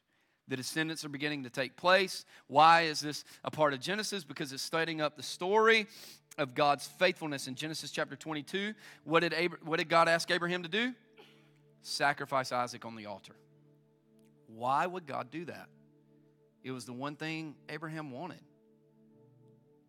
[0.48, 2.26] The descendants are beginning to take place.
[2.48, 4.24] Why is this a part of Genesis?
[4.24, 5.88] Because it's setting up the story
[6.38, 8.74] of God's faithfulness in Genesis chapter 22.
[9.04, 10.94] What did, Abra- what did God ask Abraham to do?
[11.82, 13.34] Sacrifice Isaac on the altar.
[14.48, 15.68] Why would God do that?
[16.64, 18.40] It was the one thing Abraham wanted.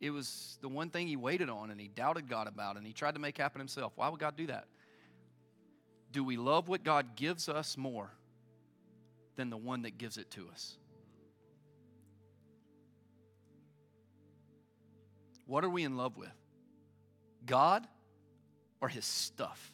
[0.00, 2.92] It was the one thing he waited on and he doubted God about and he
[2.92, 3.92] tried to make happen himself.
[3.94, 4.66] Why would God do that?
[6.10, 8.10] Do we love what God gives us more
[9.36, 10.76] than the one that gives it to us?
[15.46, 16.32] What are we in love with?
[17.46, 17.86] God
[18.80, 19.72] or his stuff?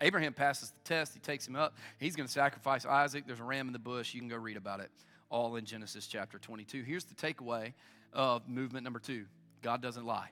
[0.00, 1.14] Abraham passes the test.
[1.14, 1.74] He takes him up.
[1.98, 3.24] He's going to sacrifice Isaac.
[3.26, 4.12] There's a ram in the bush.
[4.12, 4.90] You can go read about it
[5.28, 6.82] all in Genesis chapter 22.
[6.82, 7.72] Here's the takeaway
[8.12, 9.26] of movement number two
[9.62, 10.30] God doesn't lie.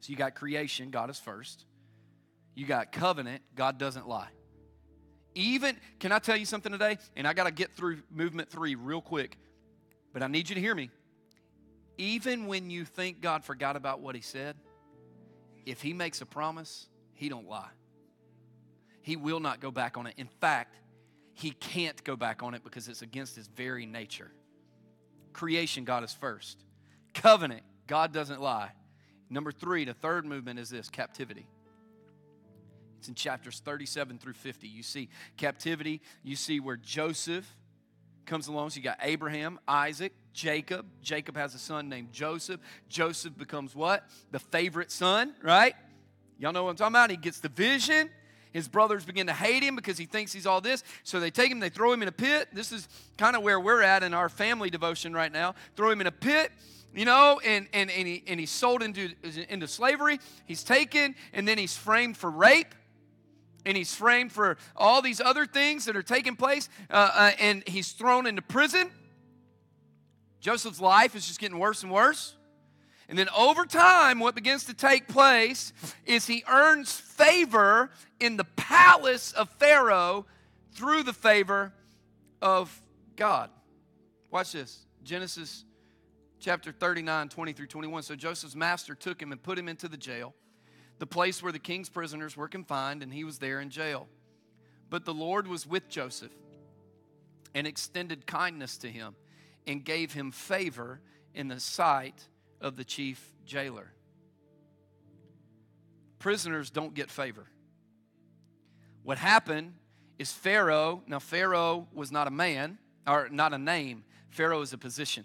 [0.00, 1.64] So you got creation, God is first.
[2.54, 4.28] You got covenant, God doesn't lie.
[5.34, 6.98] Even, can I tell you something today?
[7.14, 9.36] And I got to get through movement three real quick,
[10.12, 10.90] but I need you to hear me.
[11.98, 14.56] Even when you think God forgot about what He said,
[15.66, 17.70] if He makes a promise, He don't lie.
[19.02, 20.14] He will not go back on it.
[20.16, 20.76] In fact,
[21.40, 24.30] He can't go back on it because it's against His very nature.
[25.32, 26.62] Creation, God is first.
[27.14, 28.72] Covenant, God doesn't lie.
[29.30, 31.46] Number three, the third movement is this captivity.
[32.98, 34.68] It's in chapters 37 through 50.
[34.68, 37.46] You see captivity, you see where Joseph
[38.26, 38.70] comes along.
[38.70, 40.84] So you got Abraham, Isaac, Jacob.
[41.00, 42.60] Jacob has a son named Joseph.
[42.90, 44.06] Joseph becomes what?
[44.30, 45.74] The favorite son, right?
[46.38, 47.10] Y'all know what I'm talking about?
[47.10, 48.10] He gets the vision.
[48.52, 50.82] His brothers begin to hate him because he thinks he's all this.
[51.04, 52.48] So they take him, they throw him in a pit.
[52.52, 55.54] This is kind of where we're at in our family devotion right now.
[55.76, 56.50] Throw him in a pit
[56.92, 59.10] you know, and, and, and, he, and he's sold into,
[59.48, 60.18] into slavery.
[60.46, 62.74] He's taken, and then he's framed for rape
[63.66, 67.62] and he's framed for all these other things that are taking place, uh, uh, and
[67.66, 68.90] he's thrown into prison.
[70.40, 72.36] Joseph's life is just getting worse and worse.
[73.10, 75.72] And then over time, what begins to take place
[76.06, 77.90] is he earns favor
[78.20, 80.26] in the palace of Pharaoh
[80.74, 81.72] through the favor
[82.40, 82.80] of
[83.16, 83.50] God.
[84.30, 85.64] Watch this Genesis
[86.38, 88.04] chapter 39, 20 through 21.
[88.04, 90.32] So Joseph's master took him and put him into the jail
[91.00, 94.06] the place where the king's prisoners were confined, and he was there in jail.
[94.88, 96.30] But the Lord was with Joseph
[97.54, 99.16] and extended kindness to him
[99.66, 101.00] and gave him favor
[101.34, 102.28] in the sight
[102.60, 103.92] of the chief jailer.
[106.18, 107.46] Prisoners don't get favor.
[109.02, 109.74] What happened
[110.18, 114.78] is Pharaoh, now Pharaoh was not a man, or not a name, Pharaoh is a
[114.78, 115.24] position.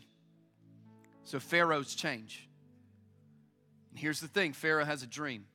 [1.23, 2.47] So Pharaoh's change.
[3.89, 5.45] And here's the thing Pharaoh has a dream.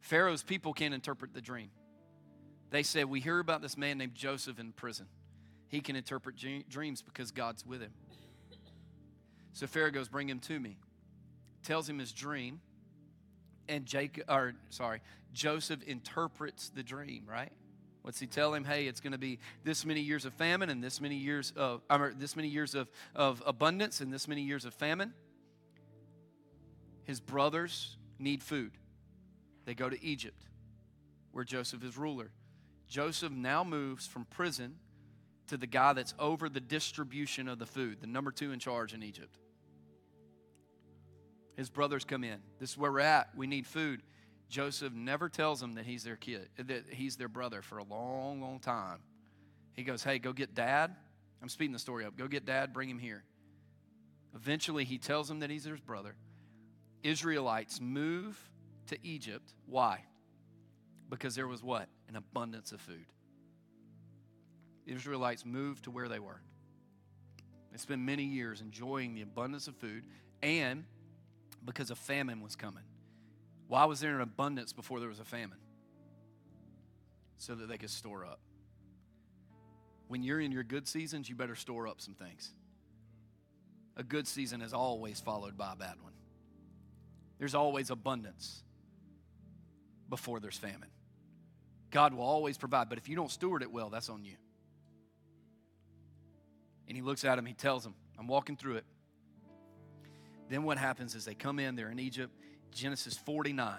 [0.00, 1.70] Pharaoh's people can't interpret the dream.
[2.70, 5.06] They said, We hear about this man named Joseph in prison.
[5.68, 6.36] He can interpret
[6.68, 7.92] dreams because God's with him.
[9.52, 10.78] So Pharaoh goes, Bring him to me.
[11.62, 12.60] Tells him his dream.
[13.68, 15.00] And Jacob, or sorry,
[15.32, 17.52] Joseph interprets the dream, right?
[18.02, 18.64] What's he tell him?
[18.64, 21.82] Hey, it's going to be this many years of famine and this many years of,
[21.88, 25.14] or this many years of, of abundance and this many years of famine.
[27.04, 28.72] His brothers need food.
[29.64, 30.42] They go to Egypt,
[31.30, 32.30] where Joseph is ruler.
[32.88, 34.76] Joseph now moves from prison
[35.46, 38.94] to the guy that's over the distribution of the food, the number two in charge
[38.94, 39.38] in Egypt.
[41.56, 42.38] His brothers come in.
[42.58, 43.30] This is where we're at.
[43.36, 44.02] We need food.
[44.48, 48.40] Joseph never tells them that he's their kid, that he's their brother for a long,
[48.40, 48.98] long time.
[49.74, 50.94] He goes, Hey, go get dad.
[51.40, 52.16] I'm speeding the story up.
[52.16, 53.24] Go get dad, bring him here.
[54.34, 56.14] Eventually, he tells them that he's his brother.
[57.02, 58.38] Israelites move
[58.86, 59.52] to Egypt.
[59.66, 60.04] Why?
[61.10, 61.88] Because there was what?
[62.08, 63.06] An abundance of food.
[64.86, 66.40] Israelites moved to where they were.
[67.70, 70.04] They spent many years enjoying the abundance of food
[70.42, 70.84] and
[71.64, 72.84] because a famine was coming.
[73.68, 75.58] Why was there an abundance before there was a famine?
[77.38, 78.40] So that they could store up.
[80.08, 82.52] When you're in your good seasons, you better store up some things.
[83.96, 86.12] A good season is always followed by a bad one.
[87.38, 88.62] There's always abundance
[90.08, 90.90] before there's famine.
[91.90, 94.36] God will always provide, but if you don't steward it well, that's on you.
[96.88, 98.84] And he looks at him, he tells him, I'm walking through it.
[100.52, 102.30] Then what happens is they come in, they're in Egypt.
[102.72, 103.78] Genesis 49,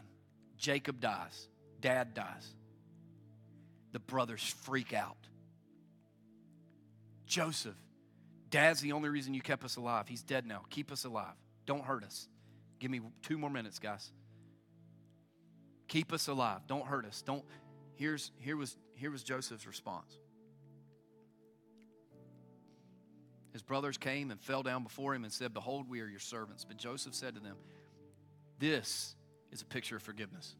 [0.57, 1.47] Jacob dies,
[1.79, 2.55] dad dies.
[3.91, 5.27] The brothers freak out.
[7.27, 7.75] Joseph,
[8.49, 10.07] dad's the only reason you kept us alive.
[10.07, 10.63] He's dead now.
[10.71, 11.35] Keep us alive.
[11.67, 12.27] Don't hurt us.
[12.79, 14.11] Give me two more minutes, guys.
[15.87, 16.61] Keep us alive.
[16.65, 17.21] Don't hurt us.
[17.21, 17.45] Don't.
[17.93, 20.17] Here's here was here was Joseph's response.
[23.53, 26.65] His brothers came and fell down before him and said, Behold, we are your servants.
[26.65, 27.55] But Joseph said to them,
[28.57, 29.15] This
[29.51, 30.55] is a picture of forgiveness.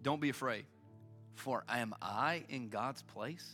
[0.00, 0.64] Don't be afraid,
[1.34, 3.52] for am I in God's place?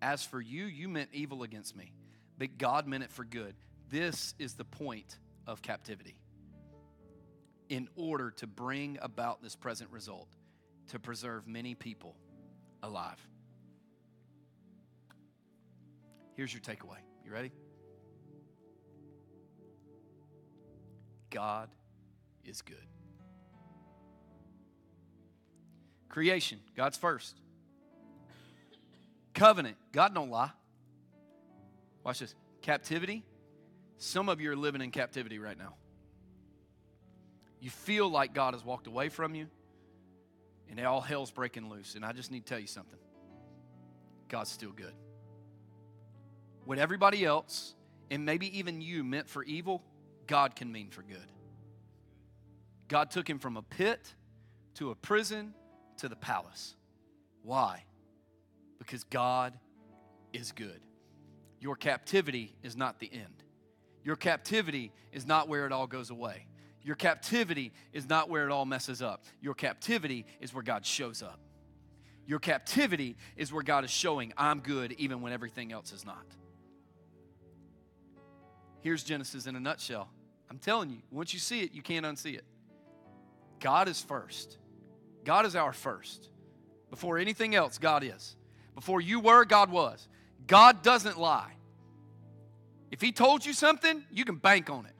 [0.00, 1.92] As for you, you meant evil against me,
[2.38, 3.54] but God meant it for good.
[3.90, 6.16] This is the point of captivity.
[7.68, 10.28] In order to bring about this present result,
[10.88, 12.16] to preserve many people
[12.82, 13.18] alive.
[16.38, 16.98] Here's your takeaway.
[17.24, 17.50] You ready?
[21.30, 21.68] God
[22.44, 22.76] is good.
[26.08, 27.40] Creation, God's first.
[29.34, 30.52] Covenant, God don't lie.
[32.04, 32.36] Watch this.
[32.62, 33.24] Captivity,
[33.96, 35.74] some of you are living in captivity right now.
[37.58, 39.48] You feel like God has walked away from you,
[40.70, 41.96] and all hell's breaking loose.
[41.96, 43.00] And I just need to tell you something
[44.28, 44.94] God's still good.
[46.68, 47.74] What everybody else,
[48.10, 49.82] and maybe even you, meant for evil,
[50.26, 51.32] God can mean for good.
[52.88, 54.14] God took him from a pit
[54.74, 55.54] to a prison
[55.96, 56.76] to the palace.
[57.42, 57.84] Why?
[58.78, 59.54] Because God
[60.34, 60.82] is good.
[61.58, 63.44] Your captivity is not the end.
[64.04, 66.48] Your captivity is not where it all goes away.
[66.82, 69.24] Your captivity is not where it all messes up.
[69.40, 71.40] Your captivity is where God shows up.
[72.26, 76.26] Your captivity is where God is showing, I'm good even when everything else is not.
[78.80, 80.08] Here's Genesis in a nutshell.
[80.50, 82.44] I'm telling you, once you see it, you can't unsee it.
[83.60, 84.58] God is first.
[85.24, 86.30] God is our first.
[86.90, 88.36] Before anything else, God is.
[88.74, 90.08] Before you were, God was.
[90.46, 91.52] God doesn't lie.
[92.90, 94.94] If He told you something, you can bank on it.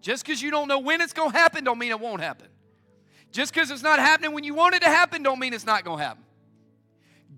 [0.00, 2.48] Just because you don't know when it's going to happen, don't mean it won't happen.
[3.32, 5.84] Just because it's not happening when you want it to happen, don't mean it's not
[5.84, 6.24] going to happen.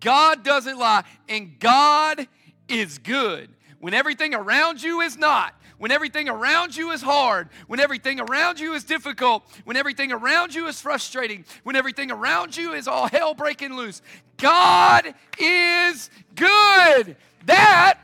[0.00, 2.26] God doesn't lie, and God
[2.68, 3.50] is good.
[3.82, 8.60] When everything around you is not, when everything around you is hard, when everything around
[8.60, 13.08] you is difficult, when everything around you is frustrating, when everything around you is all
[13.08, 14.00] hell breaking loose,
[14.36, 17.16] God is good.
[17.46, 17.98] That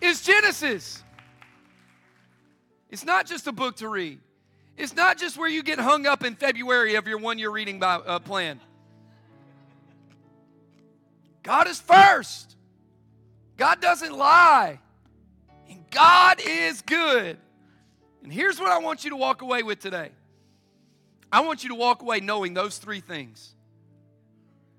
[0.00, 1.02] is Genesis.
[2.88, 4.20] It's not just a book to read.
[4.76, 7.80] It's not just where you get hung up in February of your one year reading
[7.80, 8.60] by, uh, plan.
[11.42, 12.54] God is first.
[13.56, 14.78] God doesn't lie.
[15.90, 17.38] God is good.
[18.22, 20.10] And here's what I want you to walk away with today
[21.32, 23.54] I want you to walk away knowing those three things.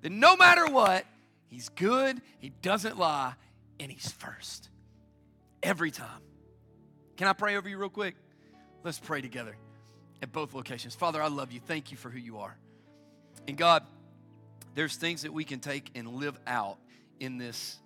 [0.02, 1.06] That no matter what,
[1.48, 3.34] He's good, He doesn't lie,
[3.80, 4.70] and He's first.
[5.64, 6.22] Every time.
[7.18, 8.16] Can I pray over you real quick?
[8.84, 9.56] Let's pray together
[10.24, 10.96] at both locations.
[10.96, 11.60] Father, I love you.
[11.60, 12.58] Thank you for who you are.
[13.48, 13.86] And God,
[14.74, 16.78] there's things that we can take and live out
[17.20, 17.78] in this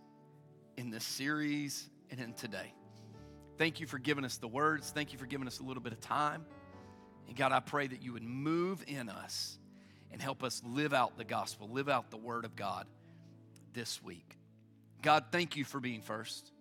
[0.78, 2.73] in this series and in today.
[3.58, 4.89] Thank you for giving us the words.
[4.89, 6.45] Thank you for giving us a little bit of time.
[7.28, 9.58] And God, I pray that you would move in us
[10.12, 12.86] and help us live out the gospel, live out the word of God
[13.74, 14.38] this week.
[15.01, 16.51] God, thank you for being first.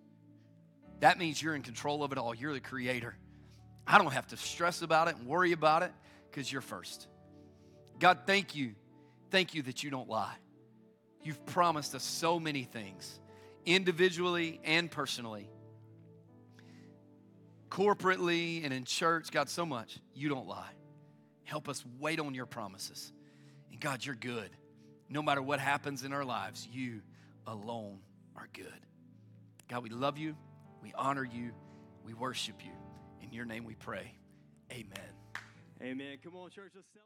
[1.00, 2.34] That means you're in control of it all.
[2.34, 3.16] You're the creator.
[3.86, 5.92] I don't have to stress about it and worry about it
[6.30, 7.08] because you're first.
[7.98, 8.74] God, thank you.
[9.30, 10.34] Thank you that you don't lie.
[11.22, 13.18] You've promised us so many things,
[13.64, 15.48] individually and personally
[17.74, 19.30] corporately and in church.
[19.30, 19.98] God, so much.
[20.14, 20.70] You don't lie.
[21.42, 23.12] Help us wait on your promises.
[23.70, 24.50] And God, you're good.
[25.08, 27.02] No matter what happens in our lives, you
[27.46, 27.98] alone
[28.36, 28.86] are good.
[29.68, 30.36] God, we love you.
[30.82, 31.52] We honor you.
[32.04, 32.72] We worship you.
[33.20, 34.14] In your name we pray.
[34.70, 35.12] Amen.
[35.82, 36.18] Amen.
[36.22, 36.72] Come on, church.
[36.74, 37.04] Let's celebrate.